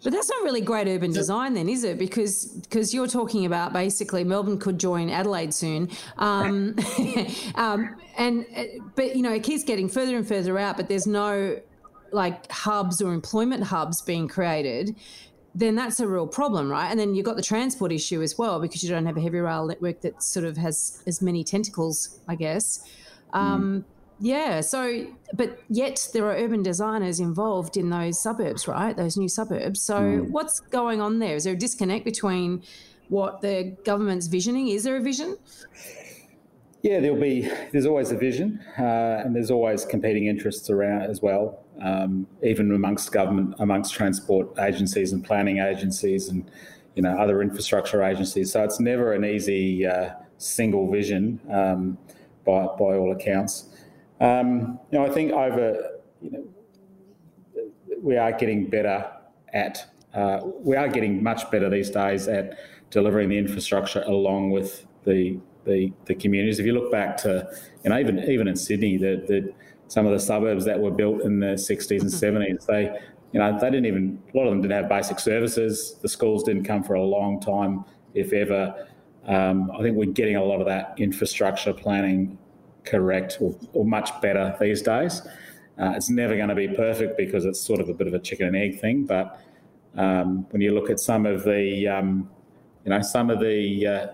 [0.02, 1.96] But that's not really great urban design, then, is it?
[1.98, 6.74] Because because you're talking about basically Melbourne could join Adelaide soon, um,
[7.54, 8.44] um, and
[8.96, 10.76] but you know it keeps getting further and further out.
[10.76, 11.60] But there's no
[12.10, 14.96] like hubs or employment hubs being created.
[15.54, 16.88] Then that's a real problem, right?
[16.88, 19.38] And then you've got the transport issue as well because you don't have a heavy
[19.38, 22.88] rail network that sort of has as many tentacles, I guess.
[23.34, 23.91] Um, mm.
[24.22, 24.60] Yeah.
[24.60, 28.96] So, but yet there are urban designers involved in those suburbs, right?
[28.96, 29.82] Those new suburbs.
[29.82, 30.30] So, mm.
[30.30, 31.34] what's going on there?
[31.34, 32.62] Is there a disconnect between
[33.08, 34.68] what the government's visioning?
[34.68, 35.36] Is there a vision?
[36.82, 37.50] Yeah, there'll be.
[37.72, 42.72] There's always a vision, uh, and there's always competing interests around as well, um, even
[42.72, 46.48] amongst government, amongst transport agencies and planning agencies, and
[46.94, 48.52] you know other infrastructure agencies.
[48.52, 51.98] So it's never an easy uh, single vision um,
[52.46, 53.68] by by all accounts.
[54.22, 56.44] Um, you know, I think over, you know,
[58.00, 59.10] we are getting better
[59.52, 62.56] at, uh, we are getting much better these days at
[62.90, 66.58] delivering the infrastructure along with the the, the communities.
[66.58, 67.48] If you look back to,
[67.84, 69.52] you know, even even in Sydney, the, the
[69.88, 72.84] some of the suburbs that were built in the 60s and 70s, they,
[73.32, 75.98] you know, they didn't even, a lot of them didn't have basic services.
[76.00, 78.88] The schools didn't come for a long time, if ever.
[79.26, 82.38] Um, I think we're getting a lot of that infrastructure planning
[82.84, 85.22] correct or, or much better these days.
[85.78, 88.18] Uh, it's never going to be perfect because it's sort of a bit of a
[88.18, 89.04] chicken and egg thing.
[89.04, 89.40] But
[89.96, 92.28] um, when you look at some of the, um,
[92.84, 94.06] you know, some of the uh,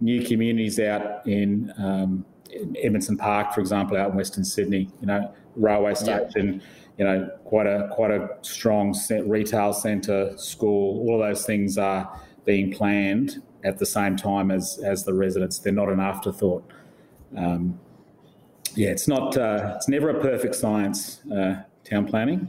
[0.00, 5.06] new communities out in, um, in, Edmondson Park, for example, out in Western Sydney, you
[5.06, 6.62] know, railway station,
[6.98, 8.94] you know, quite a quite a strong
[9.24, 11.00] retail centre, school.
[11.00, 15.58] All of those things are being planned at the same time as as the residents.
[15.58, 16.64] They're not an afterthought.
[17.36, 17.78] um,
[18.74, 19.36] yeah, it's not.
[19.36, 21.20] Uh, it's never a perfect science.
[21.26, 22.48] Uh, town planning.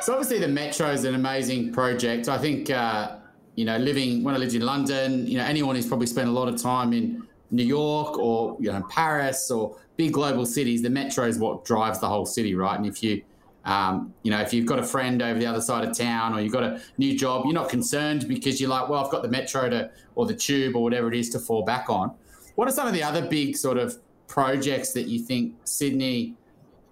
[0.00, 2.28] So obviously the metro is an amazing project.
[2.28, 3.16] I think uh,
[3.54, 6.32] you know, living when I lived in London, you know, anyone who's probably spent a
[6.32, 10.90] lot of time in New York or you know Paris or big global cities, the
[10.90, 12.76] metro is what drives the whole city, right?
[12.78, 13.22] And if you
[13.64, 16.40] um, you know, if you've got a friend over the other side of town or
[16.40, 19.28] you've got a new job, you're not concerned because you're like, well, I've got the
[19.28, 22.14] metro to or the tube or whatever it is to fall back on.
[22.54, 26.36] What are some of the other big sort of projects that you think Sydney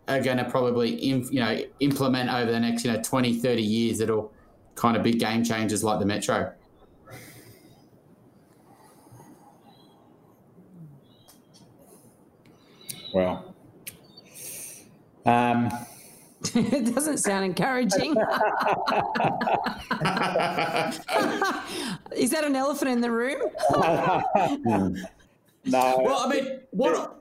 [0.09, 3.99] are going to probably you know implement over the next you know 20 30 years
[3.99, 4.33] that'll
[4.75, 6.53] kind of be game changers like the metro
[13.13, 13.55] well
[15.27, 15.69] um,
[16.55, 18.13] it doesn't sound encouraging.
[22.17, 23.43] Is that an elephant in the room?
[25.65, 25.99] no.
[26.03, 27.18] Well, I mean, what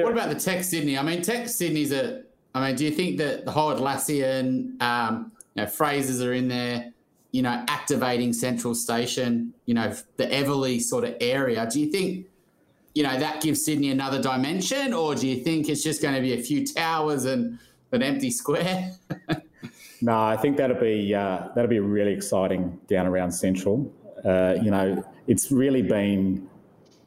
[0.00, 0.96] what about the Tech Sydney?
[0.96, 2.22] I mean, Tech Sydney's a.
[2.54, 6.48] I mean, do you think that the whole Atlassian, um, you know, phrases are in
[6.48, 6.92] there?
[7.30, 9.54] You know, activating Central Station.
[9.66, 11.66] You know, the Eveleigh sort of area.
[11.70, 12.26] Do you think?
[12.94, 16.20] You know that gives Sydney another dimension, or do you think it's just going to
[16.20, 17.58] be a few towers and
[17.90, 18.92] an empty square?
[20.02, 23.90] no, I think that'll be uh, that'll be really exciting down around Central.
[24.24, 26.46] Uh, you know, it's really been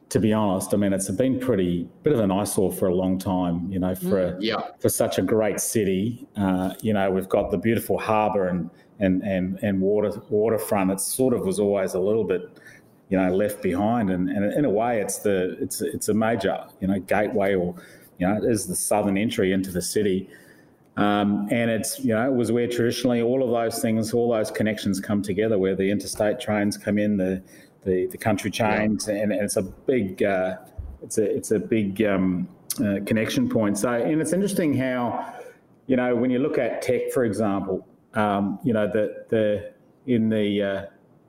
[0.08, 3.18] to be honest, I mean, it's been pretty bit of an eyesore for a long
[3.18, 3.70] time.
[3.70, 4.68] You know, for mm, yeah.
[4.78, 6.26] for such a great city.
[6.36, 10.92] Uh, you know, we've got the beautiful harbour and and and and water waterfront.
[10.92, 12.42] It sort of was always a little bit,
[13.08, 14.10] you know, left behind.
[14.10, 17.74] And, and in a way, it's the it's it's a major you know gateway or
[18.18, 20.28] you know it is the southern entry into the city.
[20.96, 24.52] Um, and it's you know it was where traditionally all of those things, all those
[24.52, 27.42] connections come together, where the interstate trains come in, the
[27.86, 29.14] the, the country chains, yeah.
[29.14, 30.56] and, and, it's a big uh,
[31.02, 32.48] it's a it's a big um,
[32.80, 33.78] uh, connection point.
[33.78, 35.34] So, and it's interesting how
[35.86, 39.72] you know when you look at tech, for example, um, you know the the
[40.06, 40.86] in the uh,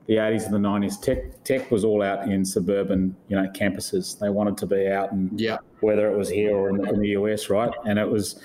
[0.07, 4.17] the 80s and the 90s, tech tech was all out in suburban, you know, campuses.
[4.19, 5.57] They wanted to be out, and yeah.
[5.79, 7.71] whether it was here or in, in the US, right?
[7.85, 8.41] And it was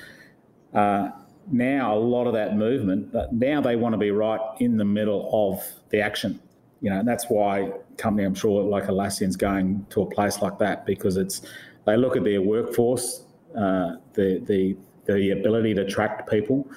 [0.75, 1.11] uh,
[1.51, 3.15] now a lot of that movement.
[3.33, 6.41] Now they want to be right in the middle of the action
[6.83, 10.59] you know, and that's why company I'm sure like Atlassian's going to a place like
[10.59, 11.43] that because it's
[11.85, 13.25] they look at their workforce,
[13.57, 14.77] uh, the the
[15.07, 16.69] the ability to attract people,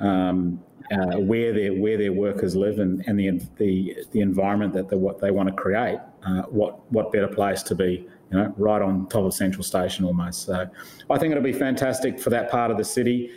[0.00, 0.60] um,
[0.90, 4.96] uh, where their where their workers live, and, and the the the environment that they
[4.96, 5.98] what they want to create.
[6.24, 10.04] Uh, what what better place to be, you know, right on top of Central Station
[10.04, 10.42] almost.
[10.42, 10.68] So,
[11.10, 13.30] I think it'll be fantastic for that part of the city.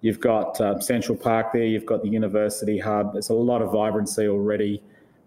[0.00, 1.62] You've got uh, Central Park there.
[1.64, 3.12] You've got the University Hub.
[3.12, 4.82] There's a lot of vibrancy already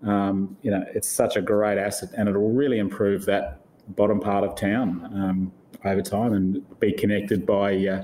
[0.06, 4.44] um, you know, it's such a great asset, and it'll really improve that bottom part
[4.44, 5.52] of town um,
[5.84, 8.04] over time, and be connected by uh,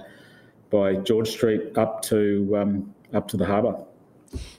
[0.69, 3.83] by George Street up to um, up to the harbour.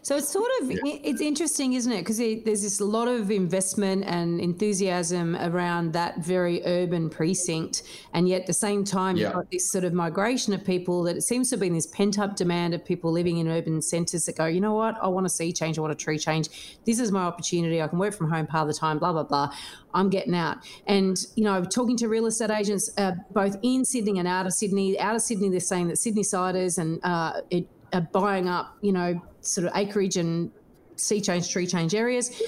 [0.02, 0.78] So it's sort of yeah.
[0.84, 2.00] it's interesting, isn't it?
[2.00, 7.82] Because there's this lot of investment and enthusiasm around that very urban precinct,
[8.12, 9.26] and yet at the same time, yeah.
[9.26, 11.86] you've got this sort of migration of people that it seems to have been this
[11.86, 15.08] pent up demand of people living in urban centres that go, you know what, I
[15.08, 16.78] want to see change, I want a tree change.
[16.84, 17.80] This is my opportunity.
[17.80, 18.98] I can work from home part of the time.
[18.98, 19.54] Blah blah blah.
[19.94, 20.58] I'm getting out.
[20.86, 24.52] And you know, talking to real estate agents uh, both in Sydney and out of
[24.52, 24.98] Sydney.
[24.98, 28.92] Out of Sydney, they're saying that Sydney siders and uh, it are buying up, you
[28.92, 30.50] know, sort of acreage and
[30.96, 32.42] sea change, tree change areas.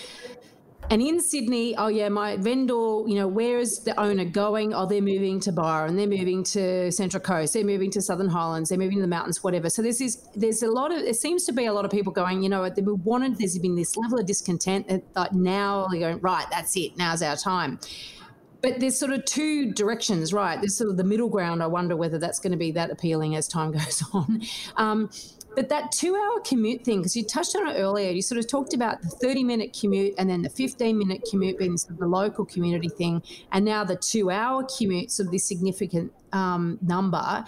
[0.90, 2.74] And in Sydney, oh yeah, my vendor,
[3.06, 4.74] you know, where is the owner going?
[4.74, 8.68] Oh, they're moving to Byron, they're moving to Central Coast, they're moving to Southern Highlands,
[8.68, 9.70] they're moving to the mountains, whatever.
[9.70, 12.12] So there's this, there's a lot of, it seems to be a lot of people
[12.12, 16.00] going, you know, they wanted, there's been this level of discontent uh, that now they're
[16.00, 17.78] going, right, that's it, now's our time.
[18.64, 20.58] But there's sort of two directions, right?
[20.58, 21.62] There's sort of the middle ground.
[21.62, 24.40] I wonder whether that's going to be that appealing as time goes on.
[24.78, 25.10] Um,
[25.54, 28.48] but that two hour commute thing, because you touched on it earlier, you sort of
[28.48, 31.98] talked about the 30 minute commute and then the 15 minute commute being sort of
[31.98, 33.22] the local community thing,
[33.52, 37.44] and now the two hour commute, sort of this significant um, number.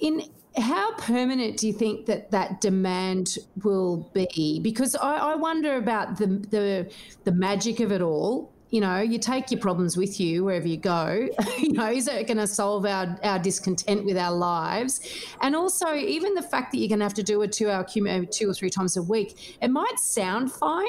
[0.00, 0.22] In
[0.56, 4.58] how permanent do you think that that demand will be?
[4.58, 6.90] Because I, I wonder about the, the
[7.24, 10.76] the magic of it all you know, you take your problems with you wherever you
[10.76, 11.28] go.
[11.58, 15.00] you know, is it going to solve our, our discontent with our lives?
[15.40, 17.84] And also, even the fact that you're going to have to do a two hour
[17.84, 20.86] commute two or three times a week, it might sound fine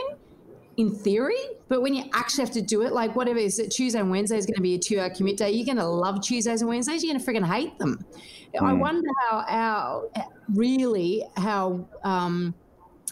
[0.77, 1.35] in theory,
[1.67, 4.37] but when you actually have to do it, like whatever is it, Tuesday and Wednesday
[4.37, 6.69] is going to be a two hour commute day, you're going to love Tuesdays and
[6.69, 8.03] Wednesdays, you're going to freaking hate them.
[8.55, 8.61] Mm.
[8.63, 10.11] I wonder how, how
[10.53, 12.53] really, how, um,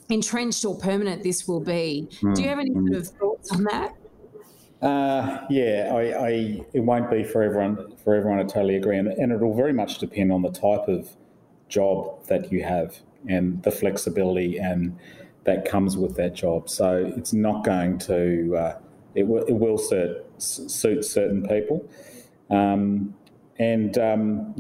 [0.10, 2.08] entrenched or permanent this will be.
[2.22, 2.36] Mm.
[2.36, 3.96] Do you have any sort of thoughts on that?
[4.82, 6.30] Uh, yeah, I, I,
[6.74, 7.96] it won't be for everyone.
[8.04, 11.10] For everyone, I totally agree, and, and it'll very much depend on the type of
[11.68, 14.98] job that you have and the flexibility and
[15.44, 16.70] that comes with that job.
[16.70, 18.56] So it's not going to.
[18.56, 18.80] Uh,
[19.16, 21.88] it, w- it will suit, suit certain people,
[22.50, 23.14] um,
[23.58, 24.54] and um,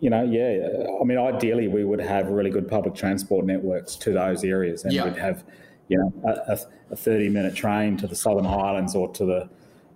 [0.00, 0.68] you know, yeah.
[1.00, 4.92] I mean, ideally, we would have really good public transport networks to those areas, and
[5.04, 5.44] we'd have
[5.88, 6.58] you know, a,
[6.90, 9.48] a 30 minute train to the Southern Highlands or to the,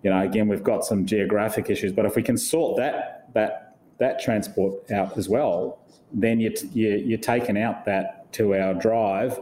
[0.02, 3.76] you know, again, we've got some geographic issues, but if we can sort that, that,
[3.98, 5.78] that transport out as well,
[6.12, 9.38] then you're, you're, taking out that two hour drive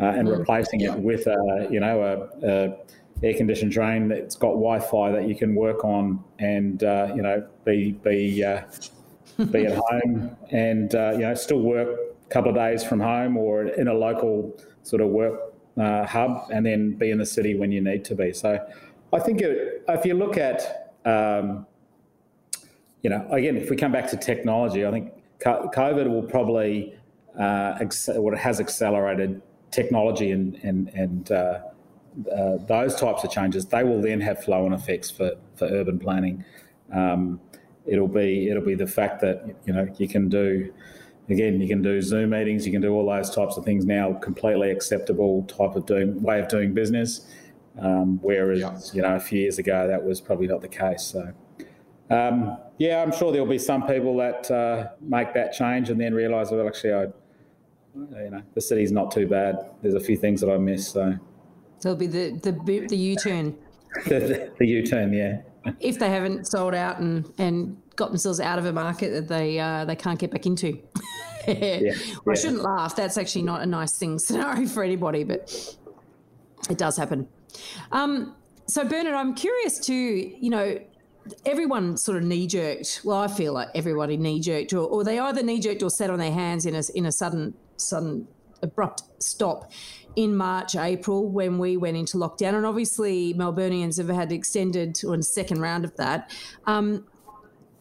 [0.00, 0.38] uh, and mm-hmm.
[0.38, 0.94] replacing yeah.
[0.94, 2.76] it with a, you know, a, a
[3.22, 7.46] air conditioned train that's got Wi-Fi that you can work on and uh, you know
[7.64, 8.62] be be uh,
[9.50, 13.36] be at home and uh, you know still work a couple of days from home
[13.36, 15.47] or in a local sort of work
[15.78, 18.32] uh, hub and then be in the city when you need to be.
[18.32, 18.58] So
[19.12, 21.66] I think it, if you look at, um,
[23.02, 26.98] you know, again, if we come back to technology, I think COVID will probably,
[27.38, 27.78] uh,
[28.16, 31.60] what it has accelerated technology and, and, and uh,
[32.34, 35.98] uh, those types of changes, they will then have flow on effects for, for urban
[35.98, 36.44] planning.
[36.92, 37.40] Um,
[37.86, 40.72] it'll be it'll be the fact that you know you can do
[41.28, 44.14] again, you can do Zoom meetings, you can do all those types of things now,
[44.14, 47.26] completely acceptable type of doing way of doing business.
[47.80, 48.76] Um, whereas yeah.
[48.92, 51.02] you know a few years ago that was probably not the case.
[51.02, 51.32] So
[52.10, 56.12] um, yeah, I'm sure there'll be some people that uh, make that change and then
[56.12, 57.02] realise well actually I
[57.94, 59.58] you know the city's not too bad.
[59.82, 60.88] There's a few things that I miss.
[60.88, 61.14] So
[61.78, 63.56] so it'll be the the the U-turn.
[64.06, 65.40] the, the U-turn, yeah.
[65.80, 69.58] if they haven't sold out and and got themselves out of a market that they
[69.58, 70.78] uh, they can't get back into.
[71.80, 71.94] yeah,
[72.24, 72.94] well, I shouldn't laugh.
[72.96, 75.76] That's actually not a nice thing scenario for anybody, but
[76.70, 77.28] it does happen.
[77.92, 78.34] Um,
[78.66, 79.94] so Bernard, I'm curious too.
[80.40, 80.80] You know,
[81.46, 83.00] everyone sort of knee jerked.
[83.04, 86.10] Well, I feel like everybody knee jerked, or, or they either knee jerked or sat
[86.10, 88.28] on their hands in a in a sudden sudden
[88.62, 89.70] abrupt stop
[90.16, 92.54] in March, April when we went into lockdown.
[92.54, 96.32] And obviously, Melburnians have had extended or a second round of that.
[96.66, 97.06] Um,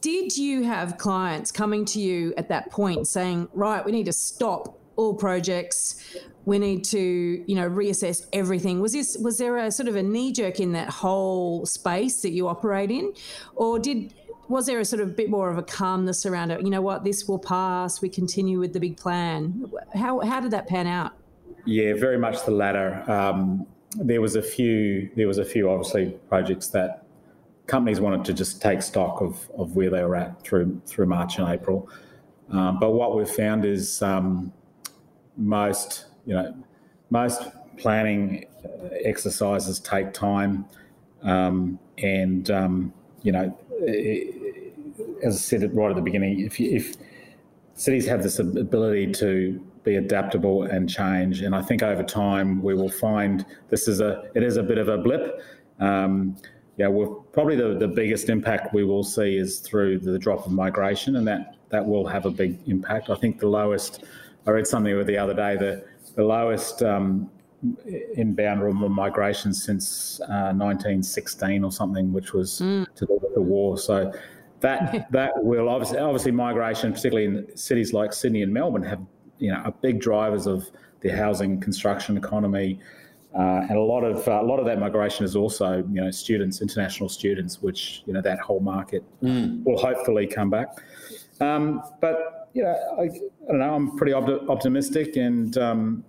[0.01, 4.13] did you have clients coming to you at that point saying, right, we need to
[4.13, 8.81] stop all projects, we need to, you know, reassess everything?
[8.81, 12.31] Was this was there a sort of a knee jerk in that whole space that
[12.31, 13.13] you operate in,
[13.55, 14.13] or did
[14.49, 16.61] was there a sort of bit more of a calmness around it?
[16.61, 18.01] You know what, this will pass.
[18.01, 19.71] We continue with the big plan.
[19.93, 21.13] How how did that pan out?
[21.65, 23.03] Yeah, very much the latter.
[23.11, 25.09] Um, there was a few.
[25.15, 27.06] There was a few obviously projects that
[27.67, 31.37] companies wanted to just take stock of, of where they were at through through March
[31.37, 31.89] and April.
[32.49, 34.51] Um, but what we've found is um,
[35.35, 36.55] most you know
[37.09, 37.43] most
[37.77, 38.45] planning
[39.03, 40.65] exercises take time,
[41.23, 44.33] um, and um, you know it,
[45.23, 46.95] as I said right at the beginning, if you, if
[47.75, 52.73] cities have this ability to be adaptable and change, and I think over time we
[52.73, 55.41] will find this is a it is a bit of a blip.
[55.79, 56.37] Um,
[56.77, 60.51] yeah, well, probably the, the biggest impact we will see is through the drop of
[60.51, 63.09] migration, and that, that will have a big impact.
[63.09, 64.03] I think the lowest,
[64.45, 65.83] I read something the other day, the,
[66.15, 67.29] the lowest um,
[68.15, 68.61] inbound
[68.91, 72.85] migration since uh, 1916 or something, which was mm.
[72.95, 73.77] to do with the war.
[73.77, 74.13] So
[74.59, 79.01] that that will obviously obviously migration, particularly in cities like Sydney and Melbourne, have
[79.39, 80.69] you know are big drivers of
[81.01, 82.79] the housing construction economy.
[83.37, 86.09] Uh, and a lot of uh, a lot of that migration is also you know
[86.09, 89.63] students, international students, which you know that whole market mm.
[89.63, 90.69] will hopefully come back.
[91.39, 93.09] Um, but you know, I, I,
[93.47, 93.75] don't know.
[93.75, 96.03] I'm pretty op- optimistic, and um,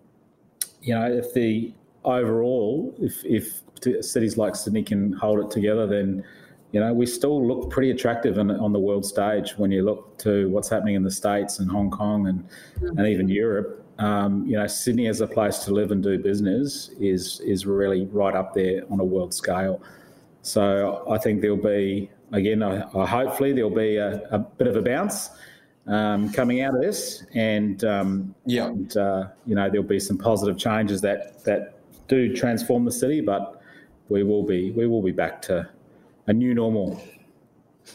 [0.81, 1.75] you know, if the
[2.05, 3.61] overall, if if
[4.03, 6.25] cities like Sydney can hold it together, then
[6.73, 10.17] you know we still look pretty attractive in, on the world stage when you look
[10.19, 12.49] to what's happening in the states and Hong Kong and
[12.81, 12.97] mm.
[12.97, 16.91] and even Europe um, you know, Sydney as a place to live and do business
[17.01, 19.83] is is really right up there on a world scale.
[20.43, 24.77] So I think there'll be again, I, I hopefully there'll be a, a, bit of
[24.77, 25.31] a bounce
[25.87, 30.19] um, coming out of this, and um, yeah, and, uh, you know, there'll be some
[30.19, 31.79] positive changes that that
[32.09, 33.55] do transform the city, but.
[34.09, 35.69] we will be we will be back to
[36.29, 37.01] a new normal.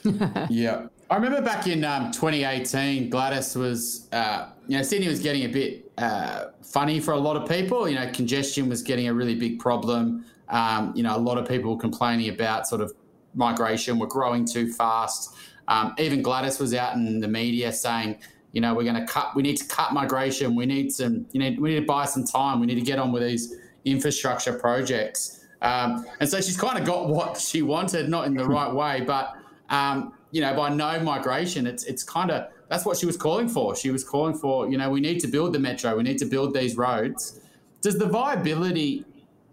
[0.50, 0.88] yeah.
[1.10, 5.48] I remember back in um, 2018, Gladys was, uh, you know, Sydney was getting a
[5.48, 7.88] bit uh, funny for a lot of people.
[7.88, 10.26] You know, congestion was getting a really big problem.
[10.50, 12.94] Um, you know, a lot of people complaining about sort of
[13.34, 14.00] migration.
[14.00, 15.36] We're growing too fast.
[15.68, 18.18] Um, even Gladys was out in the media saying,
[18.52, 19.36] you know, we're going to cut.
[19.36, 20.56] We need to cut migration.
[20.56, 21.26] We need some.
[21.32, 22.60] You know, we need to buy some time.
[22.60, 25.46] We need to get on with these infrastructure projects.
[25.62, 29.02] Um, and so she's kind of got what she wanted, not in the right way,
[29.02, 29.36] but
[29.70, 33.48] um, you know, by no migration, it's it's kind of that's what she was calling
[33.48, 33.76] for.
[33.76, 35.96] She was calling for, you know, we need to build the metro.
[35.96, 37.40] We need to build these roads.
[37.82, 39.06] Does the viability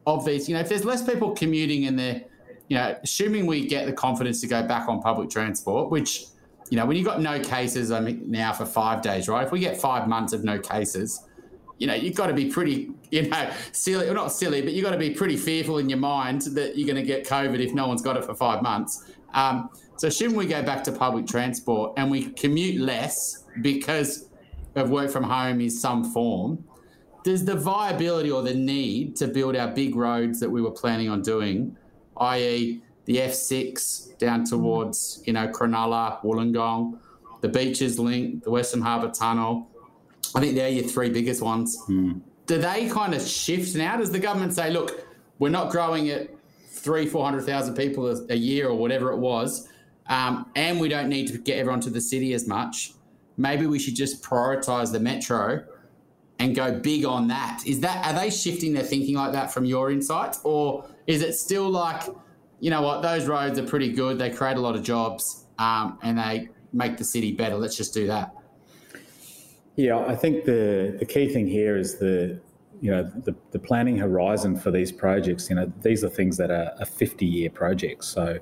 [0.06, 2.24] of these, you know, if there's less people commuting and they're,
[2.68, 6.24] you know, assuming we get the confidence to go back on public transport, which,
[6.70, 9.44] you know, when you've got no cases, I mean, now for five days, right?
[9.44, 11.22] If we get five months of no cases,
[11.76, 14.84] you know, you've got to be pretty, you know, silly, or not silly, but you've
[14.84, 17.74] got to be pretty fearful in your mind that you're going to get COVID if
[17.74, 19.12] no one's got it for five months.
[19.34, 19.68] Um,
[20.00, 24.30] so, shouldn't we go back to public transport and we commute less because
[24.74, 26.64] of work from home is some form?
[27.22, 31.10] Does the viability or the need to build our big roads that we were planning
[31.10, 31.76] on doing,
[32.16, 36.98] i.e., the F6 down towards, you know, Cronulla, Wollongong,
[37.42, 39.68] the Beaches Link, the Western Harbour Tunnel,
[40.34, 41.76] I think they're your three biggest ones.
[41.90, 42.22] Mm.
[42.46, 43.98] Do they kind of shift now?
[43.98, 45.06] Does the government say, look,
[45.38, 46.30] we're not growing at
[46.68, 49.68] three, 400,000 people a, a, year or whatever it was,
[50.10, 52.92] um, and we don't need to get everyone to the city as much.
[53.38, 55.64] Maybe we should just prioritise the metro
[56.38, 57.62] and go big on that.
[57.66, 61.34] Is that are they shifting their thinking like that from your insights, or is it
[61.34, 62.02] still like,
[62.58, 65.98] you know what, those roads are pretty good, they create a lot of jobs, um,
[66.02, 67.56] and they make the city better.
[67.56, 68.34] Let's just do that.
[69.76, 72.40] Yeah, I think the the key thing here is the
[72.80, 75.48] you know the, the planning horizon for these projects.
[75.48, 78.08] You know, these are things that are, a 50 year projects.
[78.08, 78.38] So,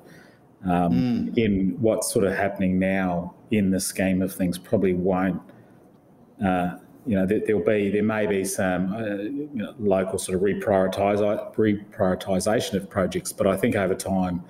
[0.65, 1.37] um, mm.
[1.37, 5.41] in what's sort of happening now in the scheme of things, probably won't.
[6.43, 10.35] Uh, you know, there, will be there may be some uh, you know, local sort
[10.35, 14.43] of reprioritize reprioritization of projects, but I think over time,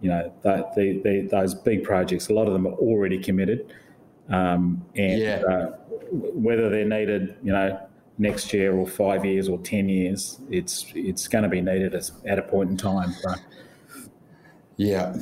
[0.00, 3.72] you know, that the, the, those big projects, a lot of them are already committed,
[4.28, 5.42] um, and yeah.
[5.50, 5.76] uh,
[6.12, 7.80] whether they're needed, you know,
[8.18, 12.38] next year or five years or ten years, it's it's going to be needed at
[12.38, 13.12] a point in time.
[13.24, 13.40] Right?
[14.76, 15.16] Yeah.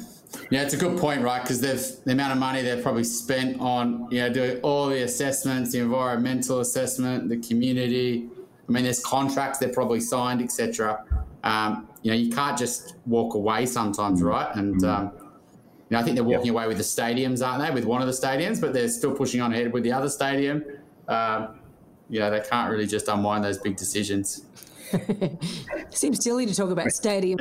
[0.51, 1.43] Yeah, it's a good point, right?
[1.43, 5.03] Because they've the amount of money they've probably spent on you know doing all the
[5.03, 8.29] assessments, the environmental assessment, the community.
[8.68, 11.05] I mean, there's contracts they've probably signed, etc.
[11.45, 14.27] Um, you know, you can't just walk away sometimes, mm.
[14.27, 14.55] right?
[14.57, 14.89] And mm.
[14.89, 16.55] um, you know, I think they're walking yep.
[16.55, 17.70] away with the stadiums, aren't they?
[17.70, 20.64] With one of the stadiums, but they're still pushing on ahead with the other stadium.
[21.07, 21.61] Um,
[22.09, 24.47] you know, they can't really just unwind those big decisions.
[25.91, 27.39] Seems silly to talk about stadium,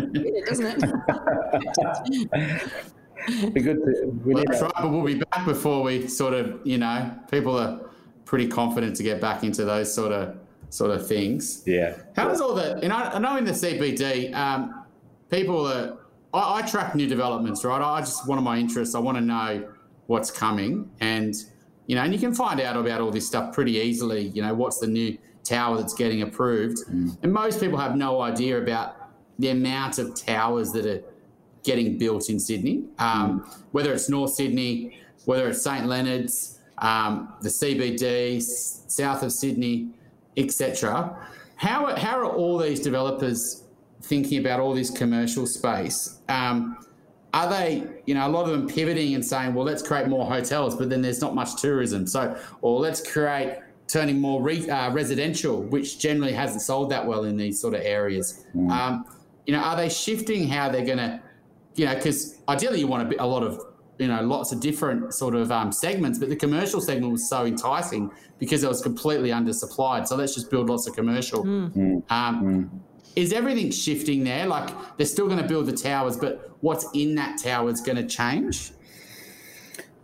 [0.47, 0.79] doesn't it?
[3.53, 6.59] be good to, we well, that's right, but we'll be back before we sort of,
[6.63, 7.79] you know, people are
[8.25, 10.37] pretty confident to get back into those sort of
[10.69, 11.63] sort of things.
[11.65, 11.95] Yeah.
[12.15, 12.83] How does all that?
[12.83, 14.85] And I, I know in the CBD, um,
[15.29, 15.97] people are
[16.35, 17.81] I, I track new developments, right?
[17.81, 18.93] I just one of my interests.
[18.93, 19.67] I want to know
[20.07, 21.33] what's coming, and
[21.87, 24.27] you know, and you can find out about all this stuff pretty easily.
[24.29, 27.17] You know, what's the new tower that's getting approved, mm.
[27.23, 31.01] and most people have no idea about the amount of towers that are
[31.63, 33.57] getting built in Sydney, um, mm.
[33.71, 39.89] whether it's North Sydney, whether it's St Leonards, um, the CBD, south of Sydney,
[40.35, 41.27] etc.
[41.55, 43.63] How, how are all these developers
[44.05, 46.77] thinking about all this commercial space, um,
[47.33, 50.25] are they, you know, a lot of them pivoting and saying, well, let's create more
[50.25, 52.07] hotels, but then there's not much tourism.
[52.07, 57.23] So, or let's create turning more re, uh, residential, which generally hasn't sold that well
[57.23, 58.45] in these sort of areas.
[58.55, 58.71] Mm.
[58.71, 59.05] Um,
[59.45, 61.21] you know, are they shifting how they're going to,
[61.75, 63.61] you know, because ideally you want a, bit, a lot of,
[63.99, 67.45] you know, lots of different sort of um, segments, but the commercial segment was so
[67.45, 70.07] enticing because it was completely undersupplied.
[70.07, 71.43] So let's just build lots of commercial.
[71.43, 72.03] Mm.
[72.09, 72.79] Um, mm
[73.15, 74.45] is everything shifting there?
[74.45, 77.97] Like they're still going to build the towers, but what's in that tower is going
[77.97, 78.71] to change?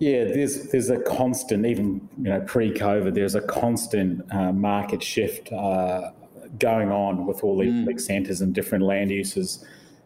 [0.02, 5.54] Yeah, there's there's a constant, even you know pre-COVID, there's a constant uh, market shift
[5.54, 6.10] uh,
[6.58, 7.86] going on with all these mm.
[7.86, 9.64] big centres and different land uses.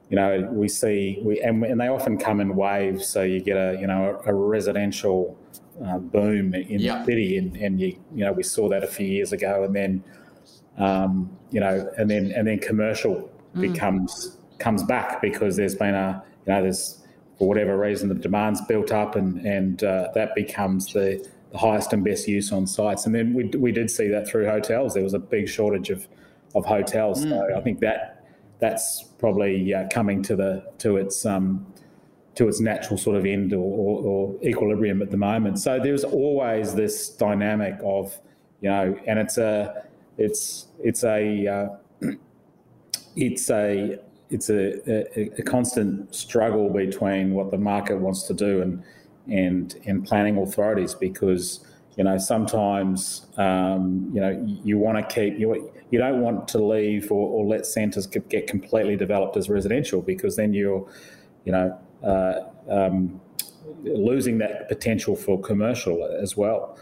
[0.10, 3.08] You know, we see we and, and they often come in waves.
[3.08, 5.38] So you get a you know a, a residential
[5.82, 7.00] uh, boom in yep.
[7.00, 9.74] the city, and, and you you know we saw that a few years ago, and
[9.74, 10.04] then
[10.78, 13.62] um, you know, and then and then commercial mm.
[13.62, 17.05] becomes comes back because there's been a you know there's
[17.38, 21.94] for whatever reason the demand's built up and and uh, that becomes the, the highest
[21.94, 23.06] and best use on sites.
[23.06, 24.94] And then we we did see that through hotels.
[24.94, 26.08] There was a big shortage of
[26.54, 27.26] of hotels.
[27.26, 27.30] Mm.
[27.30, 28.26] So I think that
[28.60, 31.66] that's probably uh, coming to the to its um,
[32.36, 35.58] to its natural sort of end or, or, or, equilibrium at the moment.
[35.58, 38.20] So there's always this dynamic of,
[38.60, 39.86] you know, and it's a
[40.18, 41.68] it's it's a uh,
[43.16, 44.00] it's a
[44.30, 48.84] it's a, a, a, constant struggle between what the market wants to do and
[49.28, 51.66] and and planning authorities because
[51.98, 56.58] you know sometimes um, you know you want to keep you you don't want to
[56.58, 60.88] leave or, or let centres get completely developed as residential because then you're
[61.46, 63.20] you know uh, um,
[63.84, 66.78] losing that potential for commercial as well.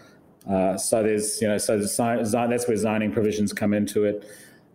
[0.50, 4.26] Uh, so there's you know so the zone, that's where zoning provisions come into it.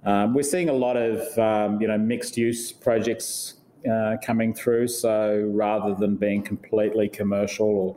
[0.04, 3.54] Um, we're seeing a lot of um, you know mixed use projects
[3.90, 4.88] uh, coming through.
[4.88, 7.96] So rather than being completely commercial or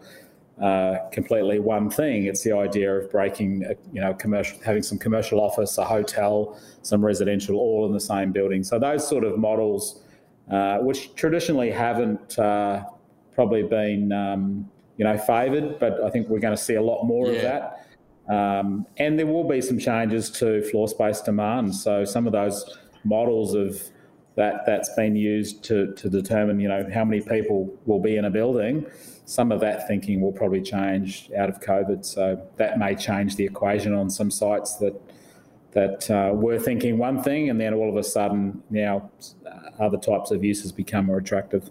[0.66, 4.98] uh, completely one thing, it's the idea of breaking a, you know commercial, having some
[4.98, 8.64] commercial office, a hotel, some residential, all in the same building.
[8.64, 10.02] So those sort of models,
[10.52, 12.84] uh, which traditionally haven't uh,
[13.34, 17.04] probably been um, you know favoured, but I think we're going to see a lot
[17.06, 17.34] more yeah.
[17.34, 17.88] of that.
[18.30, 21.76] Um, and there will be some changes to floor space demand.
[21.76, 23.82] So some of those models of
[24.36, 28.26] that that's been used to, to determine, you know, how many people will be in
[28.26, 28.86] a building.
[29.26, 32.06] Some of that thinking will probably change out of COVID.
[32.06, 35.00] So that may change the equation on some sites that
[35.74, 39.10] that uh, were thinking one thing, and then all of a sudden now
[39.80, 41.70] other types of uses become more attractive.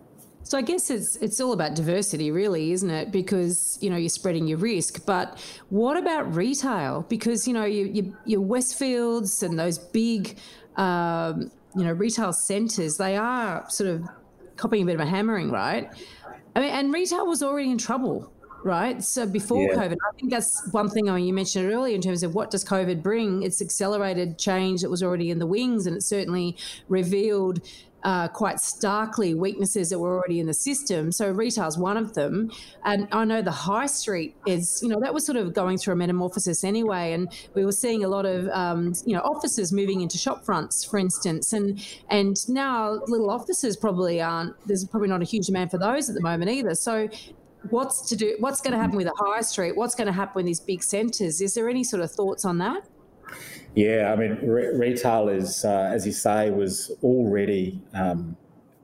[0.51, 3.13] So I guess it's it's all about diversity, really, isn't it?
[3.13, 5.07] Because you know you're spreading your risk.
[5.07, 5.39] But
[5.69, 7.07] what about retail?
[7.09, 10.39] Because you know you, you, your Westfields and those big,
[10.77, 14.09] um, you know, retail centres, they are sort of
[14.57, 15.89] copying a bit of a hammering, right?
[16.57, 18.33] I mean, and retail was already in trouble,
[18.65, 19.05] right?
[19.05, 19.77] So before yeah.
[19.77, 21.09] COVID, I think that's one thing.
[21.09, 23.45] I mean, you mentioned earlier in terms of what does COVID bring?
[23.45, 26.57] It's accelerated change that was already in the wings, and it certainly
[26.89, 27.61] revealed
[28.03, 31.13] uh, quite starkly weaknesses that were already in the system.
[31.13, 32.51] So retail's one of them,
[32.85, 35.95] and I know the high street is, you know, that was sort of going through
[35.95, 40.01] a metamorphosis anyway, and we were seeing a lot of, um, you know, offices moving
[40.01, 44.55] into shop fronts, for instance, and and now little offices probably aren't.
[44.67, 46.75] There's probably not a huge demand for those at the moment either.
[46.75, 47.09] So
[47.69, 50.33] what's to do what's going to happen with the high street what's going to happen
[50.35, 52.83] with these big centres is there any sort of thoughts on that
[53.75, 58.37] yeah, I mean, re- retail is, uh, as you say, was already um,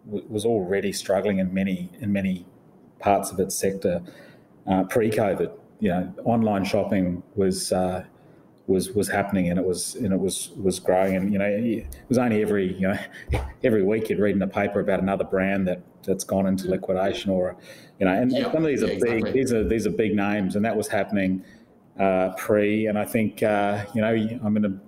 [0.07, 2.47] w- was already struggling in many in many
[2.99, 4.03] parts of its sector
[4.67, 5.53] uh, pre-COVID.
[5.81, 8.05] You know, online shopping was uh,
[8.67, 11.17] was was happening and it was and it was was growing.
[11.17, 12.99] And you know, it was only every you know
[13.65, 17.31] every week you'd read in the paper about another brand that that's gone into liquidation
[17.31, 17.57] or
[17.99, 18.53] you know, and yep.
[18.53, 19.03] some of these are big.
[19.03, 19.33] Exactly.
[19.33, 21.45] These are these are big names, and that was happening
[21.99, 22.87] uh, pre.
[22.87, 24.81] And I think, uh, you know, I'm going to,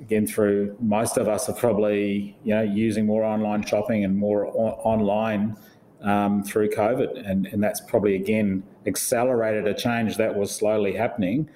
[0.00, 4.46] again, through most of us are probably, you know, using more online shopping and more
[4.54, 5.56] online
[6.02, 7.28] um, through COVID.
[7.28, 11.48] And, and that's probably, again, accelerated a change that was slowly happening.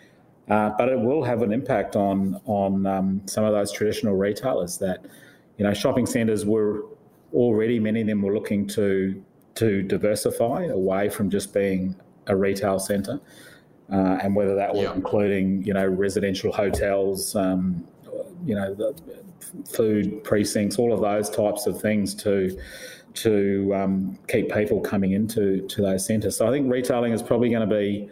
[0.48, 4.76] Uh, but it will have an impact on on um, some of those traditional retailers
[4.78, 5.06] that,
[5.56, 6.84] you know, shopping centres were
[7.32, 9.22] already many of them were looking to
[9.54, 11.94] to diversify away from just being
[12.26, 13.20] a retail centre
[13.93, 17.86] uh, and whether that was including you know residential hotels, um,
[18.45, 18.95] you know, the
[19.68, 22.59] food precincts, all of those types of things to
[23.14, 26.38] to um, keep people coming into to those centres.
[26.38, 28.09] So I think retailing is probably going to be,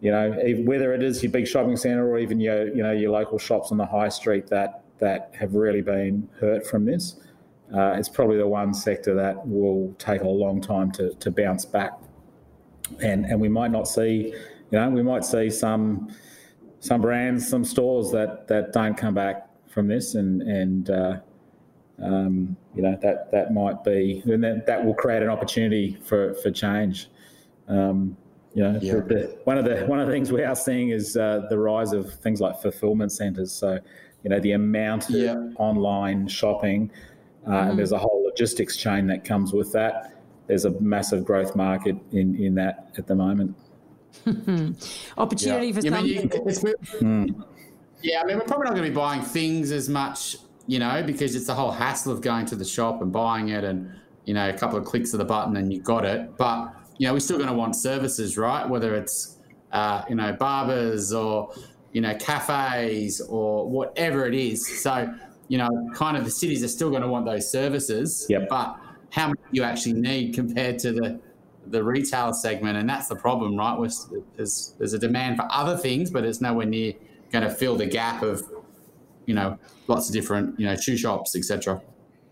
[0.00, 0.30] you know,
[0.64, 3.70] whether it is your big shopping centre or even your you know your local shops
[3.70, 7.16] on the high street that that have really been hurt from this.
[7.74, 11.66] Uh, it's probably the one sector that will take a long time to, to bounce
[11.66, 11.92] back,
[13.02, 14.34] and and we might not see
[14.70, 16.10] you know, we might see some
[16.80, 21.16] some brands, some stores that that don't come back from this, and and uh,
[22.02, 26.34] um, you know that that might be, and that, that will create an opportunity for
[26.34, 27.08] for change.
[27.68, 28.16] Um,
[28.54, 28.94] you know, yeah.
[28.94, 31.92] the, one of the one of the things we are seeing is uh, the rise
[31.92, 33.52] of things like fulfillment centres.
[33.52, 33.78] So,
[34.24, 35.32] you know, the amount yeah.
[35.32, 36.90] of online shopping,
[37.46, 37.70] uh, mm.
[37.70, 40.16] and there's a whole logistics chain that comes with that.
[40.48, 43.54] There's a massive growth market in in that at the moment.
[45.18, 45.72] Opportunity yeah.
[45.72, 47.44] for some you, mm.
[48.02, 50.36] Yeah, I mean, we're probably not going to be buying things as much,
[50.66, 53.64] you know, because it's the whole hassle of going to the shop and buying it
[53.64, 53.92] and,
[54.24, 56.36] you know, a couple of clicks of the button and you got it.
[56.36, 58.68] But, you know, we're still going to want services, right?
[58.68, 59.38] Whether it's,
[59.72, 61.52] uh, you know, barbers or,
[61.92, 64.82] you know, cafes or whatever it is.
[64.82, 65.12] So,
[65.48, 68.26] you know, kind of the cities are still going to want those services.
[68.28, 68.48] Yep.
[68.48, 68.76] But
[69.10, 71.20] how much you actually need compared to the
[71.70, 73.78] the retail segment, and that's the problem, right?
[74.36, 76.94] There's, there's a demand for other things, but it's nowhere near
[77.32, 78.42] going to fill the gap of
[79.26, 79.56] you know,
[79.86, 81.80] lots of different, you know, shoe shops, etc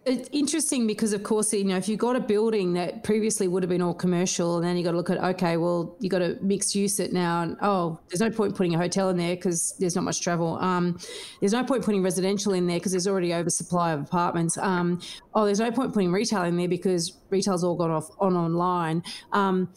[0.08, 3.62] it's interesting because of course you know if you've got a building that previously would
[3.62, 6.20] have been all commercial and then you got to look at okay well you got
[6.20, 9.36] to mixed use it now and oh there's no point putting a hotel in there
[9.36, 10.58] because there's not much travel.
[10.58, 10.98] Um,
[11.40, 14.56] there's no point putting residential in there because there's already oversupply of apartments.
[14.56, 15.00] Um,
[15.34, 19.02] oh there's no point putting retail in there because retail's all gone off on online.
[19.32, 19.68] Um,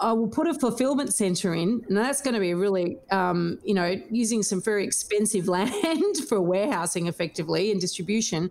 [0.00, 3.72] I will put a fulfillment center in, and that's going to be really, um, you
[3.72, 8.50] know, using some very expensive land for warehousing effectively and distribution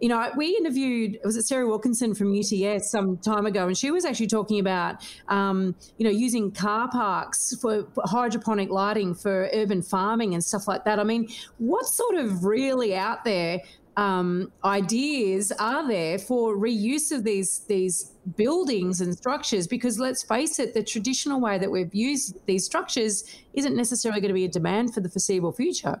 [0.00, 3.90] you know, we interviewed, was it Sara Wilkinson from UTS some time ago, and she
[3.90, 9.82] was actually talking about, um, you know, using car parks for hydroponic lighting for urban
[9.82, 11.00] farming and stuff like that.
[11.00, 11.28] I mean,
[11.58, 13.60] what sort of really out there
[13.96, 19.66] um, ideas are there for reuse of these these buildings and structures?
[19.66, 23.24] Because let's face it, the traditional way that we've used these structures
[23.54, 26.00] isn't necessarily going to be a demand for the foreseeable future.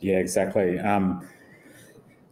[0.00, 0.78] Yeah, exactly.
[0.80, 1.28] Um,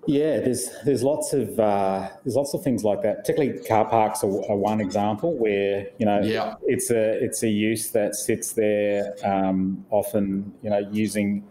[0.09, 3.19] yeah, there's there's lots of uh, there's lots of things like that.
[3.19, 6.55] Particularly car parks are, are, one example where you know yeah.
[6.63, 11.45] it's a it's a use that sits there um, often you know using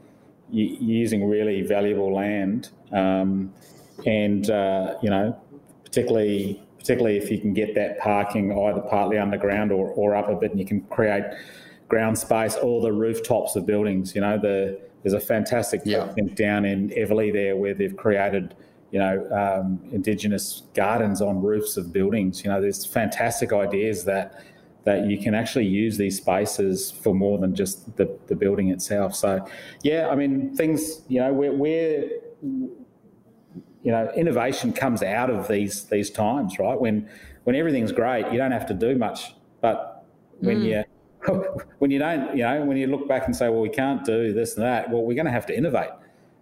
[0.49, 3.53] using really valuable land um,
[4.07, 5.39] and uh, you know
[5.85, 10.35] particularly particularly if you can get that parking either partly underground or, or up a
[10.35, 11.23] bit and you can create
[11.89, 14.15] ground space or the rooftops of buildings.
[14.15, 16.11] You know the there's a fantastic yeah.
[16.33, 18.55] down in Eveleigh there where they've created,
[18.91, 22.43] you know, um, indigenous gardens on roofs of buildings.
[22.43, 24.43] You know, there's fantastic ideas that
[24.83, 29.13] that you can actually use these spaces for more than just the, the building itself.
[29.15, 29.45] So,
[29.83, 32.09] yeah, I mean, things, you know, we're, we're
[32.41, 36.79] you know, innovation comes out of these these times, right?
[36.79, 37.09] When
[37.45, 40.05] when everything's great, you don't have to do much, but
[40.39, 40.65] when mm.
[40.65, 40.83] you
[41.79, 44.33] when you don't, you know, when you look back and say, well, we can't do
[44.33, 45.89] this and that, well, we're going to have to innovate.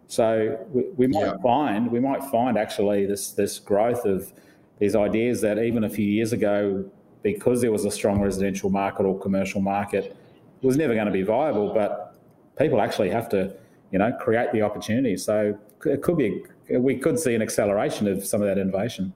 [0.08, 1.38] So we, we might yeah.
[1.42, 4.32] find we might find actually this this growth of
[4.80, 6.86] these ideas that even a few years ago,
[7.24, 10.16] because there was a strong residential market or commercial market,
[10.62, 11.74] was never going to be viable.
[11.74, 12.16] But
[12.58, 13.56] people actually have to,
[13.92, 15.18] you know, create the opportunity.
[15.18, 19.14] So it could be we could see an acceleration of some of that innovation.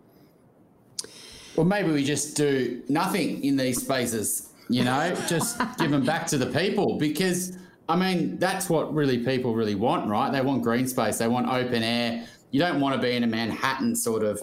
[1.56, 6.28] Well, maybe we just do nothing in these spaces you know, just give them back
[6.28, 7.58] to the people because
[7.88, 10.32] I mean that's what really people really want, right?
[10.32, 12.26] They want green space, they want open air.
[12.52, 14.42] You don't want to be in a Manhattan sort of.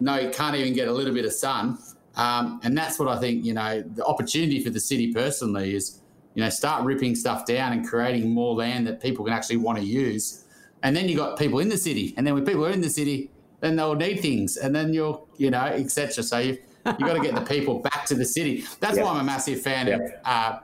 [0.00, 1.78] No, you can't even get a little bit of sun,
[2.16, 3.44] um, and that's what I think.
[3.44, 6.00] You know, the opportunity for the city personally is,
[6.34, 9.78] you know, start ripping stuff down and creating more land that people can actually want
[9.78, 10.44] to use,
[10.82, 12.90] and then you got people in the city, and then when people are in the
[12.90, 16.24] city, then they'll need things, and then you'll, you know, etc.
[16.24, 18.64] So you you got to get the people back to the city.
[18.80, 20.58] That's why I'm a massive fan of, uh,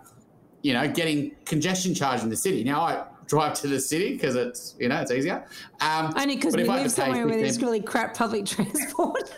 [0.62, 2.64] you know, getting congestion charge in the city.
[2.64, 5.44] Now I drive to the city because it's you know it's easier.
[5.80, 9.34] Um, Only because we live somewhere where there's really crap public transport.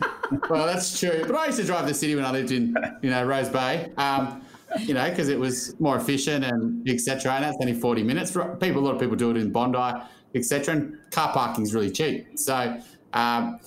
[0.49, 1.25] well, that's true.
[1.27, 3.93] But I used to drive the city when I lived in you know Rose Bay.
[3.99, 4.43] Um,
[4.79, 7.33] you know, because it was more efficient and etc.
[7.33, 8.31] And that's only 40 minutes.
[8.31, 10.01] People, a lot of people do it in Bondi,
[10.37, 10.77] etc.
[10.77, 12.39] And car parking is really cheap.
[12.39, 12.81] So,
[13.13, 13.59] um,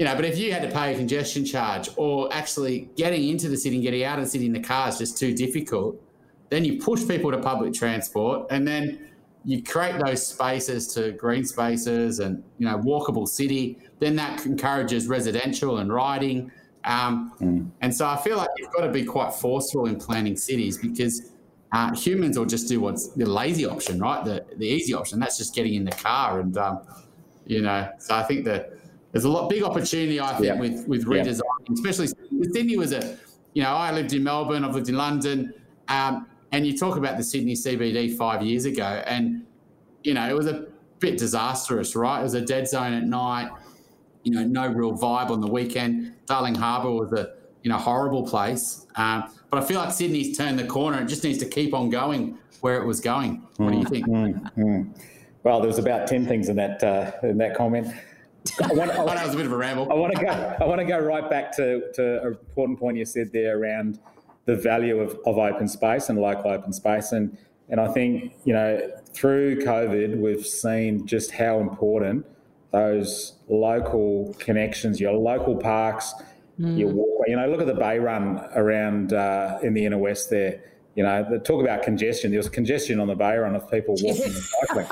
[0.00, 3.50] you know, but if you had to pay a congestion charge or actually getting into
[3.50, 6.02] the city and getting out of the city in the car is just too difficult,
[6.48, 9.10] then you push people to public transport and then
[9.44, 13.76] you create those spaces to green spaces and, you know, walkable city.
[13.98, 16.50] Then that encourages residential and riding.
[16.84, 17.70] Um, mm.
[17.82, 21.32] And so I feel like you've got to be quite forceful in planning cities because
[21.72, 24.24] uh, humans will just do what's the lazy option, right?
[24.24, 25.20] The, the easy option.
[25.20, 26.40] That's just getting in the car.
[26.40, 26.80] And, um,
[27.44, 28.79] you know, so I think that
[29.12, 30.60] there's a lot big opportunity, I think, yeah.
[30.60, 31.74] with with redesigning, yeah.
[31.74, 32.08] especially
[32.52, 33.18] Sydney was a,
[33.54, 35.52] you know, I lived in Melbourne, I've lived in London,
[35.88, 39.44] um, and you talk about the Sydney CBD five years ago, and
[40.02, 40.66] you know, it was a
[41.00, 42.20] bit disastrous, right?
[42.20, 43.50] It was a dead zone at night,
[44.22, 46.14] you know, no real vibe on the weekend.
[46.26, 50.58] Darling Harbour was a you know horrible place, um, but I feel like Sydney's turned
[50.58, 51.00] the corner.
[51.02, 53.46] It just needs to keep on going where it was going.
[53.56, 54.06] What do you think?
[54.06, 55.00] Mm, mm.
[55.42, 57.92] Well, there was about ten things in that uh, in that comment.
[58.62, 59.90] I want, I, that was a bit of a ramble.
[59.90, 60.56] I want to go.
[60.60, 63.98] I want to go right back to, to an important point you said there around
[64.46, 67.36] the value of, of open space and local open space, and
[67.68, 72.26] and I think you know through COVID we've seen just how important
[72.72, 76.14] those local connections, your local parks,
[76.58, 76.78] mm.
[76.78, 77.30] your walkway.
[77.30, 80.62] You know, look at the Bay Run around uh, in the inner west there
[80.94, 82.30] you know, the talk about congestion.
[82.30, 84.32] There was congestion on the Bay Run of people walking and
[84.66, 84.86] cycling.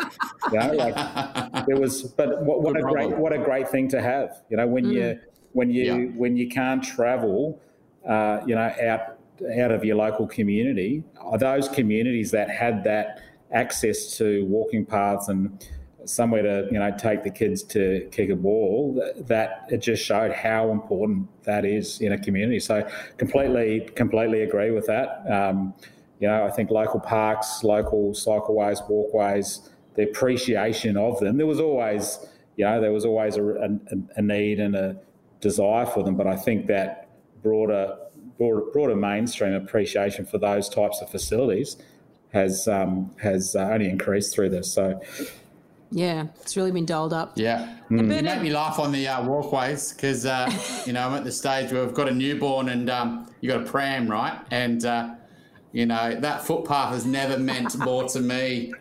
[0.53, 2.03] You know, like there was.
[2.05, 4.42] But what, what a great what a great thing to have.
[4.49, 4.92] You know, when mm.
[4.92, 5.20] you
[5.53, 6.05] when you yeah.
[6.16, 7.61] when you can't travel,
[8.09, 9.18] uh, you know, out
[9.61, 11.03] out of your local community,
[11.38, 13.22] those communities that had that
[13.53, 15.66] access to walking paths and
[16.09, 20.32] somewhere to you know take the kids to kick a ball that, it just showed
[20.32, 25.74] how important that is in a community so completely completely agree with that um,
[26.18, 31.61] you know i think local parks local cycleways walkways the appreciation of them there was
[31.61, 32.18] always
[32.56, 33.68] you know there was always a, a,
[34.16, 34.96] a need and a
[35.40, 37.09] desire for them but i think that
[37.42, 37.96] broader
[38.38, 41.76] broader, broader mainstream appreciation for those types of facilities
[42.32, 44.72] has um, has uh, only increased through this.
[44.72, 45.00] So.
[45.91, 47.32] Yeah, it's really been dialed up.
[47.36, 48.01] Yeah, mm.
[48.01, 50.51] it made me laugh on the uh, walkways because uh,
[50.86, 53.62] you know I'm at the stage where I've got a newborn and um, you got
[53.62, 54.39] a pram, right?
[54.51, 55.14] And uh,
[55.72, 58.72] you know that footpath has never meant more to me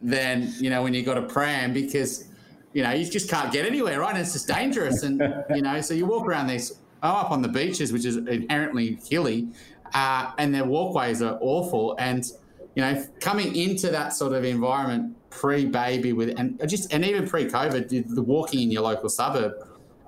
[0.00, 2.28] than you know when you got a pram because
[2.72, 4.10] you know you just can't get anywhere, right?
[4.10, 5.20] And it's just dangerous, and
[5.54, 8.98] you know so you walk around these oh, up on the beaches, which is inherently
[9.06, 9.48] hilly,
[9.92, 12.24] uh, and their walkways are awful and
[12.74, 18.14] you know, coming into that sort of environment pre-baby with, and just and even pre-COVID,
[18.14, 19.52] the walking in your local suburb,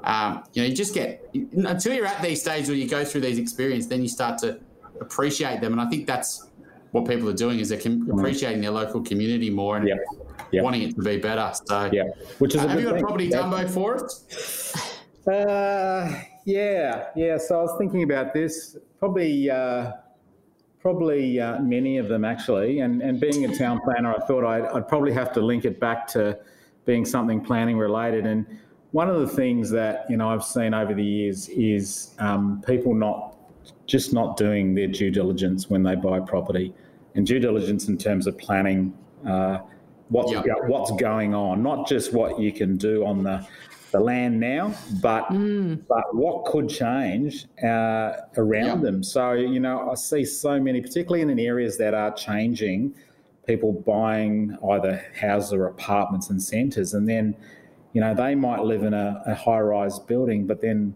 [0.04, 3.22] um, you know, you just get until you're at these stages where you go through
[3.22, 4.58] these experiences, then you start to
[5.00, 6.48] appreciate them, and I think that's
[6.92, 8.16] what people are doing is they're mm.
[8.16, 10.64] appreciating their local community more and yep.
[10.64, 11.52] wanting it to be better.
[11.66, 12.04] So, yeah,
[12.38, 14.96] which is uh, have you got a property Dumbo for us?
[15.26, 17.36] Uh, yeah, yeah.
[17.36, 19.50] So I was thinking about this probably.
[19.50, 19.92] Uh,
[20.86, 24.66] Probably uh, many of them actually, and and being a town planner, I thought I'd,
[24.66, 26.38] I'd probably have to link it back to
[26.84, 28.24] being something planning related.
[28.24, 28.46] And
[28.92, 32.94] one of the things that you know I've seen over the years is um, people
[32.94, 33.36] not
[33.88, 36.72] just not doing their due diligence when they buy property,
[37.16, 38.96] and due diligence in terms of planning.
[39.26, 39.58] Uh,
[40.10, 40.44] what's yep.
[40.68, 43.44] what's going on, not just what you can do on the
[43.92, 45.80] the land now, but mm.
[45.88, 49.02] but what could change uh, around them.
[49.02, 52.94] So you know, I see so many, particularly in areas that are changing,
[53.46, 57.34] people buying either houses or apartments and centres, and then
[57.92, 60.94] you know they might live in a, a high-rise building, but then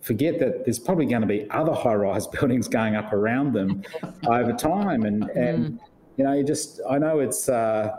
[0.00, 3.82] forget that there's probably going to be other high-rise buildings going up around them
[4.26, 5.36] over time, and mm.
[5.36, 5.80] and
[6.16, 7.48] you know, you just I know it's.
[7.48, 7.96] Uh,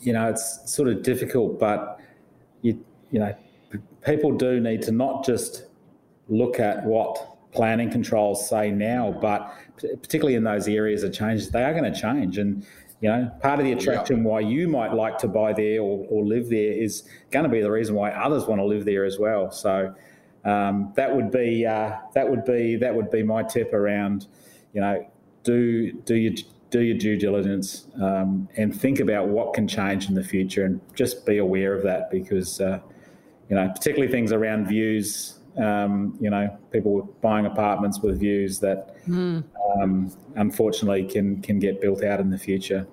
[0.00, 2.00] you know, it's sort of difficult, but
[2.62, 3.34] you you know,
[4.04, 5.64] people do need to not just
[6.28, 11.64] look at what planning controls say now, but particularly in those areas of change, they
[11.64, 12.38] are going to change.
[12.38, 12.64] And,
[13.00, 16.24] you know, part of the attraction why you might like to buy there or, or
[16.24, 19.18] live there is going to be the reason why others want to live there as
[19.18, 19.50] well.
[19.50, 19.94] So
[20.44, 24.26] um, that would be uh, that would be that would be my tip around,
[24.72, 25.06] you know,
[25.42, 26.34] do do your
[26.70, 30.80] do your due diligence um, and think about what can change in the future, and
[30.94, 32.60] just be aware of that because.
[32.60, 32.80] Uh,
[33.48, 35.34] you know, particularly things around views.
[35.56, 39.42] Um, you know, people buying apartments with views that mm.
[39.80, 42.86] um, unfortunately can can get built out in the future.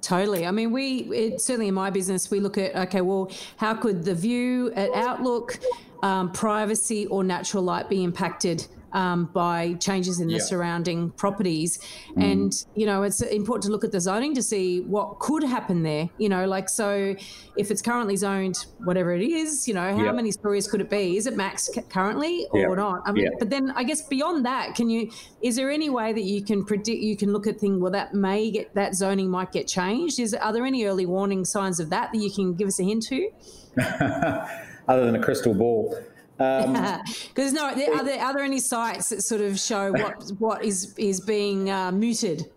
[0.00, 0.46] Totally.
[0.46, 4.04] I mean, we it, certainly in my business we look at okay, well, how could
[4.04, 5.58] the view at Outlook,
[6.02, 10.40] um, privacy, or natural light be impacted um, by changes in the yeah.
[10.40, 11.78] surrounding properties.
[12.16, 12.32] Mm.
[12.32, 15.82] And, you know, it's important to look at the zoning to see what could happen
[15.82, 16.08] there.
[16.18, 17.14] You know, like, so
[17.56, 20.12] if it's currently zoned, whatever it is, you know, how yeah.
[20.12, 21.16] many stories could it be?
[21.16, 22.74] Is it max currently or yeah.
[22.74, 23.02] not?
[23.04, 25.10] I mean, but then I guess beyond that, can you,
[25.42, 28.14] is there any way that you can predict, you can look at things, well, that
[28.14, 30.18] may get, that zoning might get changed?
[30.18, 32.84] Is, are there any early warning signs of that that you can give us a
[32.84, 33.30] hint to?
[34.88, 35.98] Other than a crystal ball.
[36.36, 40.64] Because um, no, are there, are there any sites that sort of show what what
[40.64, 42.50] is is being uh, mooted?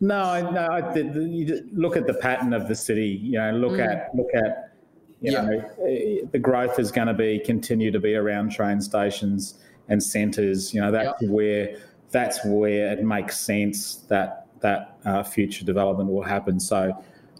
[0.00, 0.92] No, no.
[0.92, 3.20] The, the, you look at the pattern of the city.
[3.22, 3.86] You know, look mm.
[3.86, 4.74] at look at
[5.20, 5.42] you yeah.
[5.42, 9.54] know eh, the growth is going to be continue to be around train stations
[9.88, 10.72] and centres.
[10.72, 11.30] You know, that's yep.
[11.30, 11.76] where
[12.10, 16.60] that's where it makes sense that that uh, future development will happen.
[16.60, 16.92] So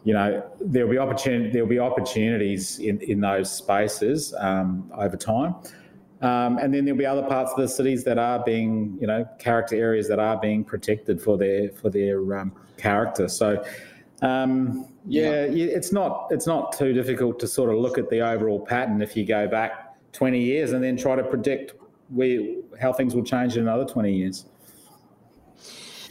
[0.07, 5.57] you know there'll be opportunity there'll be opportunities in, in those spaces um, over time.
[6.22, 9.28] Um, and then there'll be other parts of the cities that are being, you know,
[9.38, 13.28] character areas that are being protected for their for their um, character.
[13.28, 13.62] So,
[14.22, 18.20] um, yeah, yeah, it's not it's not too difficult to sort of look at the
[18.20, 21.74] overall pattern if you go back 20 years and then try to predict
[22.09, 22.40] where
[22.80, 24.46] how things will change in another 20 years.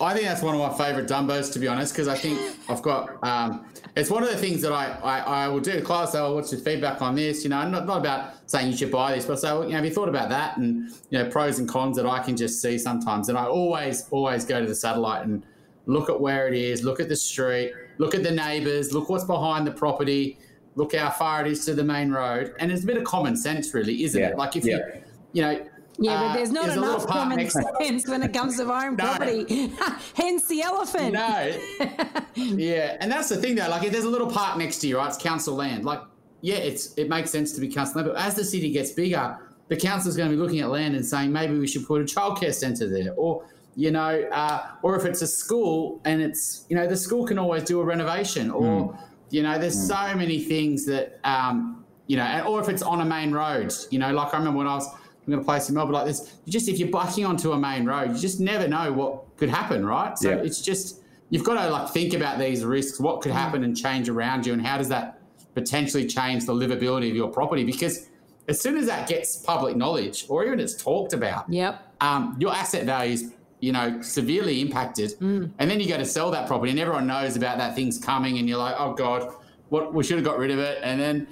[0.01, 2.39] I think that's one of my favourite Dumbos, to be honest, because I think
[2.69, 3.23] I've got.
[3.23, 3.65] Um,
[3.95, 5.71] it's one of the things that I, I, I will do.
[5.71, 7.43] To class, say, oh, what's your feedback on this?
[7.43, 9.75] You know, not, not about saying you should buy this, but say, well, you know,
[9.77, 10.57] have you thought about that?
[10.57, 13.29] And, you know, pros and cons that I can just see sometimes.
[13.29, 15.45] And I always, always go to the satellite and
[15.85, 19.23] look at where it is, look at the street, look at the neighbours, look what's
[19.23, 20.37] behind the property,
[20.75, 22.53] look how far it is to the main road.
[22.59, 24.29] And it's a bit of common sense, really, isn't yeah.
[24.29, 24.37] it?
[24.37, 24.77] Like if yeah.
[24.77, 25.65] you, you know,
[25.97, 28.57] Yeah, but there's not there's a enough little park common next- sense when it comes
[28.57, 29.03] to buying No.
[29.05, 29.71] property.
[30.15, 31.13] Hence the elephant.
[31.13, 31.53] No.
[32.35, 33.69] yeah, and that's the thing though.
[33.69, 35.07] Like, if there's a little park next to you, right?
[35.07, 35.85] It's council land.
[35.85, 36.01] Like,
[36.41, 39.37] yeah, it's it makes sense to be council land, but as the city gets bigger,
[39.69, 42.05] the council's going to be looking at land and saying maybe we should put a
[42.05, 46.75] childcare centre there, or you know, uh, or if it's a school and it's you
[46.75, 48.97] know the school can always do a renovation, or
[49.31, 53.05] you know, there's so many things that um, you know, or if it's on a
[53.05, 54.87] main road, you know, like I remember when I was
[55.25, 56.35] I'm going to place in Melbourne like this.
[56.45, 59.49] You just if you're bucking onto a main road, you just never know what could
[59.49, 60.17] happen, right?
[60.17, 60.35] So Yeah.
[60.37, 61.01] it's just
[61.31, 62.99] you've got to like think about these risks.
[62.99, 65.19] What could happen and change around you, and how does that
[65.55, 67.63] potentially change the livability of your property?
[67.63, 68.07] Because
[68.47, 71.81] as soon as that gets public knowledge, or even it's talked about, Yep.
[72.01, 75.15] um, your asset values, you know, severely impacted.
[75.19, 78.37] And then you go to sell that property, and everyone knows about that thing's coming,
[78.37, 79.33] and you're like, oh god,
[79.69, 80.79] what we should have got rid of it.
[80.83, 81.27] And then,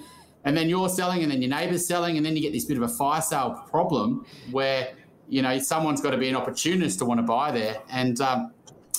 [0.45, 2.77] and then you're selling, and then your neighbour's selling, and then you get this bit
[2.77, 4.93] of a fire sale problem where
[5.29, 7.77] you know someone's got to be an opportunist to want to buy there.
[7.91, 8.51] And um,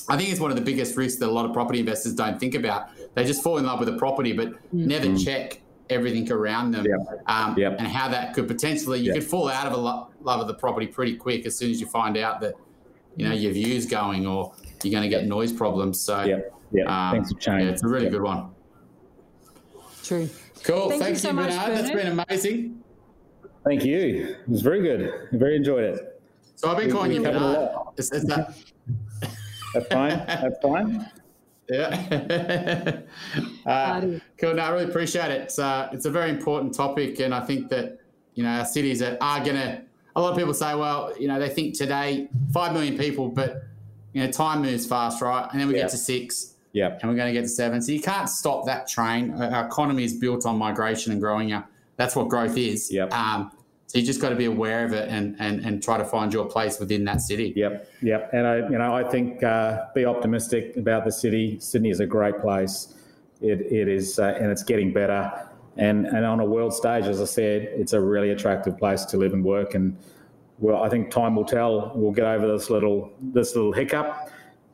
[0.08, 2.38] I think it's one of the biggest risks that a lot of property investors don't
[2.40, 2.88] think about.
[3.14, 7.22] They just fall in love with the property, but never check everything around them Yep.
[7.26, 7.76] um, Yep.
[7.78, 9.14] and how that could potentially you Yep.
[9.16, 11.78] could fall out of a lo- love of the property pretty quick as soon as
[11.78, 12.54] you find out that
[13.16, 16.00] you know your view's going or you're going to get noise problems.
[16.00, 16.38] So Yeah,
[16.72, 16.84] yeah.
[17.10, 17.64] um, Thanks for change.
[17.64, 18.10] yeah, it's a really Yeah.
[18.12, 18.46] good one.
[20.02, 20.28] True.
[20.64, 20.88] Cool.
[20.88, 21.76] Thank you Thank, so you, much, Bernard.
[21.76, 22.82] That's been amazing.
[23.64, 24.36] Thank you.
[24.40, 25.10] It was very good.
[25.32, 26.20] I Very enjoyed it.
[26.56, 27.72] So I've been calling you covered a Bernard.
[27.74, 27.94] lot.
[27.96, 28.54] Is, is that,
[29.74, 30.10] That's fine.
[30.26, 31.10] That's fine.
[31.70, 33.00] yeah.
[33.66, 34.00] uh,
[34.38, 34.54] cool.
[34.54, 35.42] No, I really appreciate it.
[35.42, 37.98] It's, uh, it's a very important topic, and I think that
[38.34, 39.82] you know our cities are, are going to.
[40.16, 43.64] A lot of people say, well, you know, they think today five million people, but
[44.12, 45.48] you know, time moves fast, right?
[45.50, 45.82] And then we Yeah.
[45.82, 46.98] get to six, Yeah.
[47.00, 47.80] and we're going to get to seven.
[47.80, 49.32] So you can't stop that train.
[49.32, 51.52] Our economy is built on migration and growing.
[51.52, 51.70] Up.
[51.96, 52.92] That's what growth is.
[52.92, 53.14] Yep.
[53.14, 53.52] Um,
[53.86, 56.32] so you just got to be aware of it and, and and try to find
[56.32, 57.52] your place within that city.
[57.54, 58.30] Yep, yep.
[58.32, 61.60] And I, you know, I think uh, be optimistic about the city.
[61.60, 62.94] Sydney is a great place.
[63.40, 65.48] It, it is, uh, and it's getting better.
[65.76, 69.16] And and on a world stage, as I said, it's a really attractive place to
[69.16, 69.74] live and work.
[69.74, 69.96] And
[70.58, 71.92] well, I think time will tell.
[71.94, 74.28] We'll get over this little this little hiccup,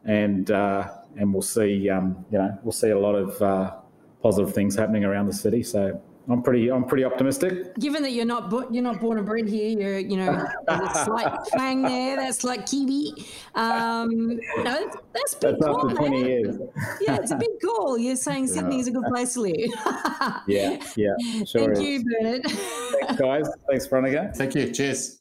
[0.07, 1.89] and uh, and we'll see.
[1.91, 3.77] Um, you know, we'll see a lot of uh,
[4.23, 5.63] positive things happening around the city.
[5.63, 7.75] So I'm pretty I'm pretty optimistic.
[7.79, 10.81] Given that you're not bo- you're not born and bred here, you're you know there's
[10.81, 12.17] a slight twang there.
[12.17, 13.13] That's like Kiwi.
[13.55, 16.27] Um, no, that's big That's call, after 20 man.
[16.31, 16.57] years.
[17.01, 17.99] Yeah, it's a big call.
[17.99, 19.57] You're saying Sydney is a good place to live.
[20.47, 21.15] Yeah, yeah,
[21.47, 21.81] sure Thank is.
[21.83, 22.43] you, Bernard.
[22.45, 23.49] Thanks, guys.
[23.69, 24.31] Thanks, Veronica.
[24.37, 24.71] Thank you.
[24.71, 25.21] Cheers.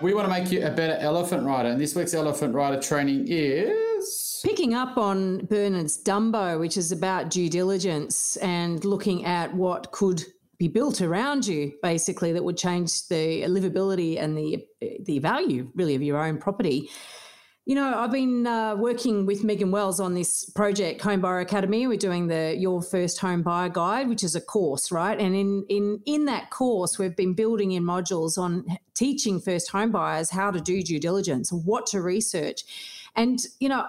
[0.00, 3.26] We want to make you a better elephant rider, and this week's elephant rider training
[3.28, 3.87] is.
[4.42, 10.24] Picking up on Bernard's Dumbo, which is about due diligence and looking at what could
[10.58, 14.64] be built around you, basically, that would change the livability and the
[15.04, 16.90] the value, really, of your own property.
[17.64, 21.86] You know, I've been uh, working with Megan Wells on this project, Home Buyer Academy.
[21.86, 25.20] We're doing the Your First Home Buyer Guide, which is a course, right?
[25.20, 28.64] And in in in that course, we've been building in modules on
[28.94, 32.62] teaching first home buyers how to do due diligence, what to research,
[33.14, 33.86] and you know.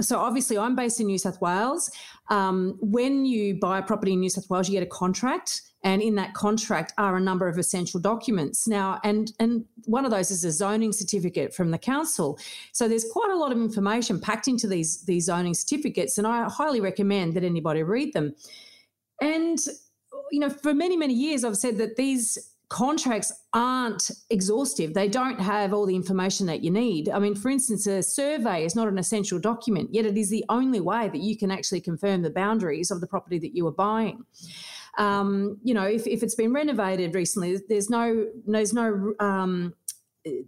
[0.00, 1.90] So obviously, I'm based in New South Wales.
[2.30, 6.00] Um, when you buy a property in New South Wales, you get a contract, and
[6.00, 8.66] in that contract are a number of essential documents.
[8.66, 12.38] Now, and and one of those is a zoning certificate from the council.
[12.72, 16.48] So there's quite a lot of information packed into these these zoning certificates, and I
[16.48, 18.34] highly recommend that anybody read them.
[19.20, 19.58] And
[20.30, 24.94] you know, for many many years, I've said that these contracts aren't exhaustive.
[24.94, 27.10] They don't have all the information that you need.
[27.10, 30.42] I mean, for instance, a survey is not an essential document, yet it is the
[30.48, 33.72] only way that you can actually confirm the boundaries of the property that you are
[33.72, 34.24] buying.
[34.96, 39.74] Um, you know, if, if it's been renovated recently, there's no there's no um,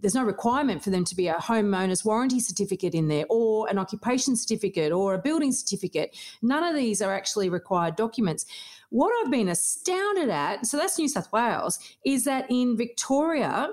[0.01, 3.77] there's no requirement for them to be a homeowner's warranty certificate in there or an
[3.77, 6.15] occupation certificate or a building certificate.
[6.41, 8.45] None of these are actually required documents.
[8.89, 13.69] What I've been astounded at, so that's New South Wales, is that in Victoria,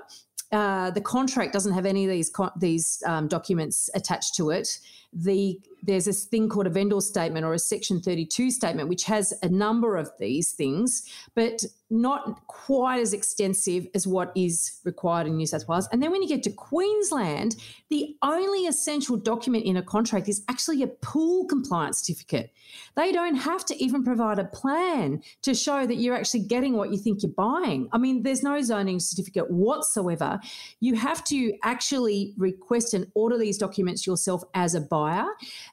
[0.51, 4.79] uh, the contract doesn't have any of these these um, documents attached to it.
[5.13, 9.33] The there's this thing called a vendor statement or a Section 32 statement, which has
[9.43, 11.03] a number of these things,
[11.35, 15.87] but not quite as extensive as what is required in New South Wales.
[15.91, 17.55] And then when you get to Queensland,
[17.89, 22.51] the only essential document in a contract is actually a pool compliance certificate.
[22.95, 26.91] They don't have to even provide a plan to show that you're actually getting what
[26.91, 27.89] you think you're buying.
[27.91, 30.39] I mean, there's no zoning certificate whatsoever.
[30.79, 35.02] You have to actually request and order these documents yourself as a buyer.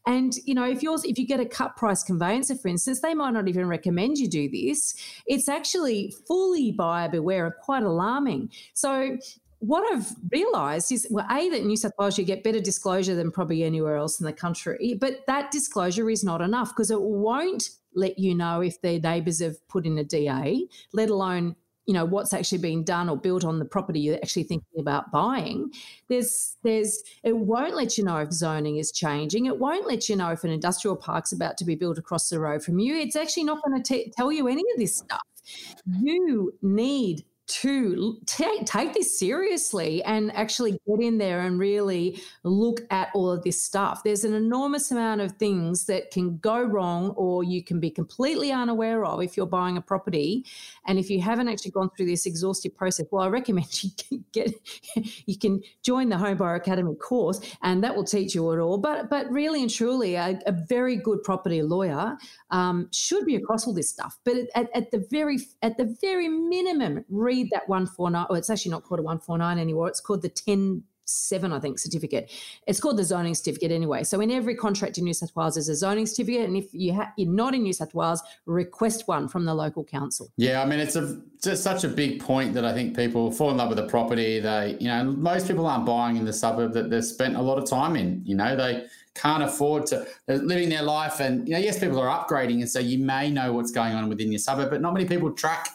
[0.06, 3.14] And you know, if yours if you get a cut price conveyancer, for instance, they
[3.14, 4.94] might not even recommend you do this.
[5.26, 8.50] It's actually fully buyer beware and quite alarming.
[8.74, 9.18] So
[9.60, 13.30] what I've realised is, well, a that New South Wales you get better disclosure than
[13.30, 17.68] probably anywhere else in the country, but that disclosure is not enough because it won't
[17.94, 21.56] let you know if their neighbours have put in a DA, let alone
[21.86, 25.10] you know what's actually being done or built on the property you're actually thinking about
[25.10, 25.70] buying
[26.08, 29.46] there's there's it won't let you know if zoning is changing.
[29.46, 32.40] It won't let you know if an industrial park's about to be built across the
[32.40, 32.96] road from you.
[32.96, 35.20] It's actually not going to tell you any of this stuff.
[36.00, 42.80] You need to take, take this seriously and actually get in there and really look
[42.90, 44.02] at all of this stuff.
[44.04, 48.52] There's an enormous amount of things that can go wrong or you can be completely
[48.52, 50.44] unaware of if you're buying a property.
[50.86, 54.54] And if you haven't actually gone through this exhaustive process, well, I recommend you get
[55.26, 58.78] you can join the Home Buyer Academy course and that will teach you it all.
[58.78, 62.16] But but really and truly, a, a very good property lawyer
[62.50, 64.18] um, should be across all this stuff.
[64.24, 68.50] But at, at the very at the very minimum, read read that 149, oh, it's
[68.50, 69.88] actually not called a 149 anymore.
[69.88, 72.30] It's called the 10 seven, I think, certificate.
[72.66, 74.04] It's called the zoning certificate anyway.
[74.04, 76.94] So in every contract in New South Wales, there's a zoning certificate, and if you
[76.94, 80.30] ha- you're not in New South Wales, request one from the local council.
[80.36, 83.50] Yeah, I mean, it's a just such a big point that I think people fall
[83.50, 84.40] in love with a property.
[84.40, 87.58] They, you know, most people aren't buying in the suburb that they've spent a lot
[87.58, 88.22] of time in.
[88.24, 91.98] You know, they can't afford to they're living their life, and you know, yes, people
[91.98, 94.94] are upgrading, and so you may know what's going on within your suburb, but not
[94.94, 95.70] many people track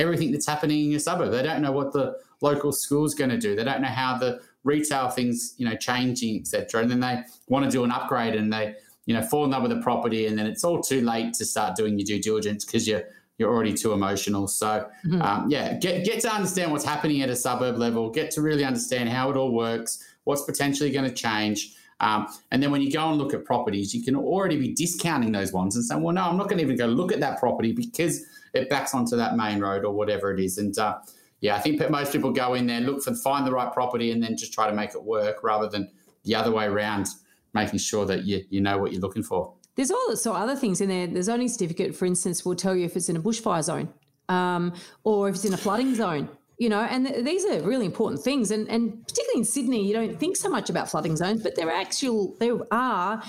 [0.00, 1.30] everything that's happening in your suburb.
[1.30, 3.54] They don't know what the local school's going to do.
[3.54, 6.82] They don't know how the retail things, you know, changing, etc.
[6.82, 8.74] And then they want to do an upgrade and they,
[9.06, 11.44] you know, fall in love with the property, and then it's all too late to
[11.44, 13.02] start doing your due diligence because you're
[13.38, 14.46] you're already too emotional.
[14.46, 15.22] So, mm-hmm.
[15.22, 18.10] um, yeah, get get to understand what's happening at a suburb level.
[18.10, 20.04] Get to really understand how it all works.
[20.24, 21.74] What's potentially going to change.
[22.00, 25.32] Um, and then when you go and look at properties, you can already be discounting
[25.32, 27.38] those ones and saying, well, no, I'm not going to even go look at that
[27.38, 28.24] property because
[28.54, 30.58] it backs onto that main road or whatever it is.
[30.58, 30.98] And uh,
[31.40, 34.22] yeah, I think most people go in there, look for find the right property, and
[34.22, 35.90] then just try to make it work rather than
[36.24, 37.08] the other way around,
[37.54, 39.54] making sure that you you know what you're looking for.
[39.76, 41.06] There's also other things in there.
[41.06, 43.88] The zoning certificate, for instance, will tell you if it's in a bushfire zone
[44.28, 44.74] um,
[45.04, 46.28] or if it's in a flooding zone
[46.60, 48.50] you know, and th- these are really important things.
[48.50, 51.68] And, and particularly in Sydney, you don't think so much about flooding zones, but there
[51.68, 53.22] are actual, there are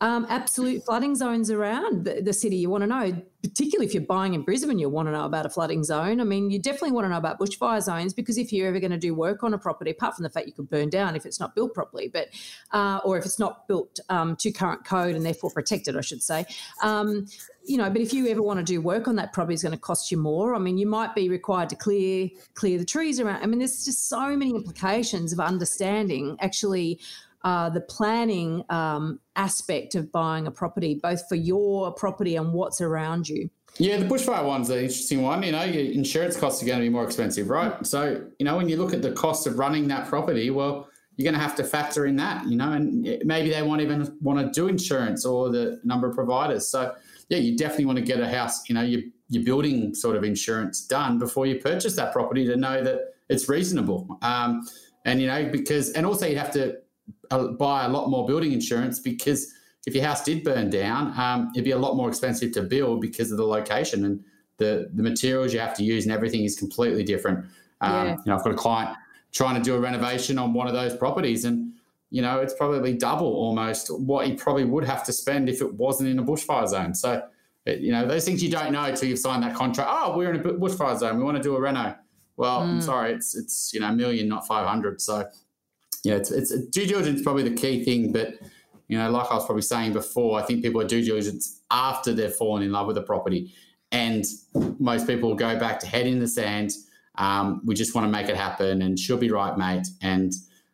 [0.00, 2.56] um, absolute flooding zones around the, the, city.
[2.56, 5.46] You want to know, particularly if you're buying in Brisbane, you want to know about
[5.46, 6.20] a flooding zone.
[6.20, 8.92] I mean, you definitely want to know about bushfire zones because if you're ever going
[8.92, 11.26] to do work on a property, apart from the fact you could burn down if
[11.26, 12.28] it's not built properly, but
[12.70, 16.22] uh, or if it's not built um, to current code and therefore protected, I should
[16.22, 16.46] say.
[16.82, 17.26] Um,
[17.64, 19.72] you know, but if you ever want to do work on that property, it's going
[19.72, 20.54] to cost you more.
[20.54, 23.42] I mean, you might be required to clear clear the trees around.
[23.42, 27.00] I mean, there's just so many implications of understanding actually
[27.42, 32.80] uh, the planning um, aspect of buying a property, both for your property and what's
[32.80, 33.48] around you.
[33.78, 35.42] Yeah, the bushfire one's an interesting one.
[35.42, 37.86] You know, your insurance costs are going to be more expensive, right?
[37.86, 41.24] So, you know, when you look at the cost of running that property, well, you're
[41.24, 44.38] going to have to factor in that, you know, and maybe they won't even want
[44.40, 46.68] to do insurance or the number of providers.
[46.68, 46.94] So,
[47.30, 50.24] yeah, you definitely want to get a house, you know, your, your building sort of
[50.24, 54.18] insurance done before you purchase that property to know that it's reasonable.
[54.20, 54.68] Um,
[55.06, 56.76] and, you know, because, and also you'd have to
[57.30, 59.52] buy a lot more building insurance because
[59.86, 63.00] if your house did burn down, um, it'd be a lot more expensive to build
[63.00, 64.22] because of the location and
[64.58, 67.46] the the materials you have to use and everything is completely different.
[67.80, 68.12] Um, yeah.
[68.12, 68.96] You know, I've got a client
[69.32, 71.69] trying to do a renovation on one of those properties, and
[72.10, 75.74] you know, it's probably double almost what he probably would have to spend if it
[75.74, 76.94] wasn't in a bushfire zone.
[76.94, 77.22] So,
[77.66, 79.88] you know, those things you don't know until you've signed that contract.
[79.92, 81.18] Oh, we're in a bushfire zone.
[81.18, 81.94] We want to do a reno.
[82.36, 82.68] Well, mm.
[82.68, 85.00] I'm sorry, it's it's you know a million, not five hundred.
[85.00, 85.28] So
[86.02, 88.12] yeah, it's, it's due diligence is probably the key thing.
[88.12, 88.34] But
[88.88, 92.12] you know, like I was probably saying before, I think people are due diligence after
[92.12, 93.52] they've fallen in love with the property,
[93.92, 94.24] and
[94.78, 96.72] most people go back to head in the sand.
[97.16, 99.86] Um, we just want to make it happen, and she'll be right, mate.
[100.00, 100.32] And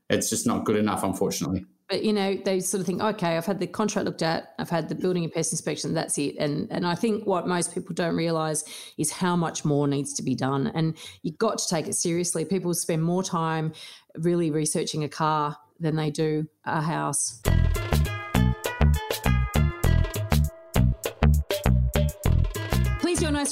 [0.09, 1.65] it's just not good enough, unfortunately.
[1.89, 4.71] But you know, they sort of think, okay, I've had the contract looked at, I've
[4.71, 6.37] had the building and pest inspection, that's it.
[6.39, 8.65] And and I think what most people don't realise
[8.99, 10.73] is how much more needs to be done.
[10.75, 12.45] And you've got to take it seriously.
[12.45, 13.73] People spend more time
[14.17, 17.41] really researching a car than they do a house.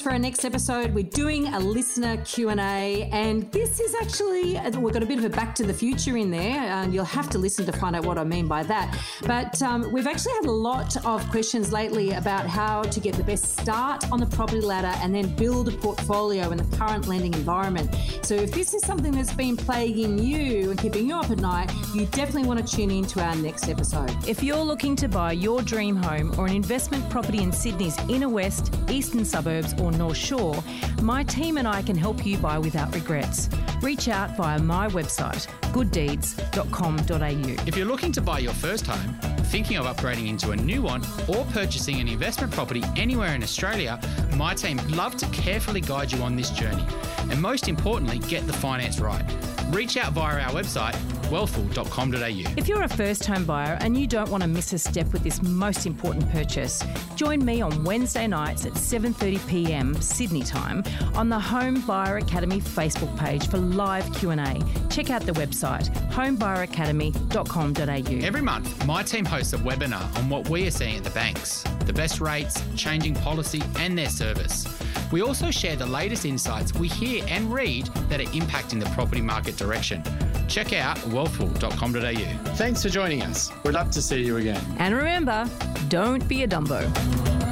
[0.01, 0.95] For our next episode.
[0.95, 5.29] We're doing a listener Q&A and this is actually, we've got a bit of a
[5.29, 8.19] back to the future in there and you'll have to listen to find out what
[8.19, 8.99] I mean by that.
[9.27, 13.25] But um, we've actually had a lot of questions lately about how to get the
[13.25, 17.35] best start on the property ladder and then build a portfolio in the current lending
[17.35, 17.95] environment.
[18.23, 21.71] So if this is something that's been plaguing you and keeping you up at night,
[21.95, 24.11] you definitely want to tune in to our next episode.
[24.27, 28.29] If you're looking to buy your dream home or an investment property in Sydney's inner
[28.29, 30.63] west, eastern suburbs, or North Shore,
[31.03, 33.49] my team and I can help you buy without regrets.
[33.83, 37.67] Reach out via my website, gooddeeds.com.au.
[37.67, 41.03] If you're looking to buy your first home, thinking of upgrading into a new one,
[41.29, 44.01] or purchasing an investment property anywhere in Australia,
[44.37, 46.85] my team love to carefully guide you on this journey.
[47.31, 49.25] And most importantly, get the finance right.
[49.71, 50.95] Reach out via our website,
[51.35, 52.55] wealthful.com.au.
[52.57, 55.25] If you're a first home buyer and you don't want to miss a step with
[55.25, 56.81] this most important purchase,
[57.17, 60.01] join me on Wednesday nights at 7:30 p.m.
[60.01, 60.85] Sydney time
[61.15, 64.61] on the Home Buyer Academy Facebook page for live Q&A.
[64.91, 68.27] Check out the website homebuyeracademy.com.au.
[68.27, 71.65] Every month, my team hosts a webinar on what we are seeing at the banks,
[71.87, 74.84] the best rates, changing policy, and their service.
[75.13, 79.21] We also share the latest insights we hear and read that are impacting the property
[79.23, 80.03] market direction.
[80.49, 82.55] Check out wealthful.com.au.
[82.55, 83.51] Thanks for joining us.
[83.65, 84.63] We'd love to see you again.
[84.79, 85.49] And remember,
[85.89, 87.44] don't be a Dumbo.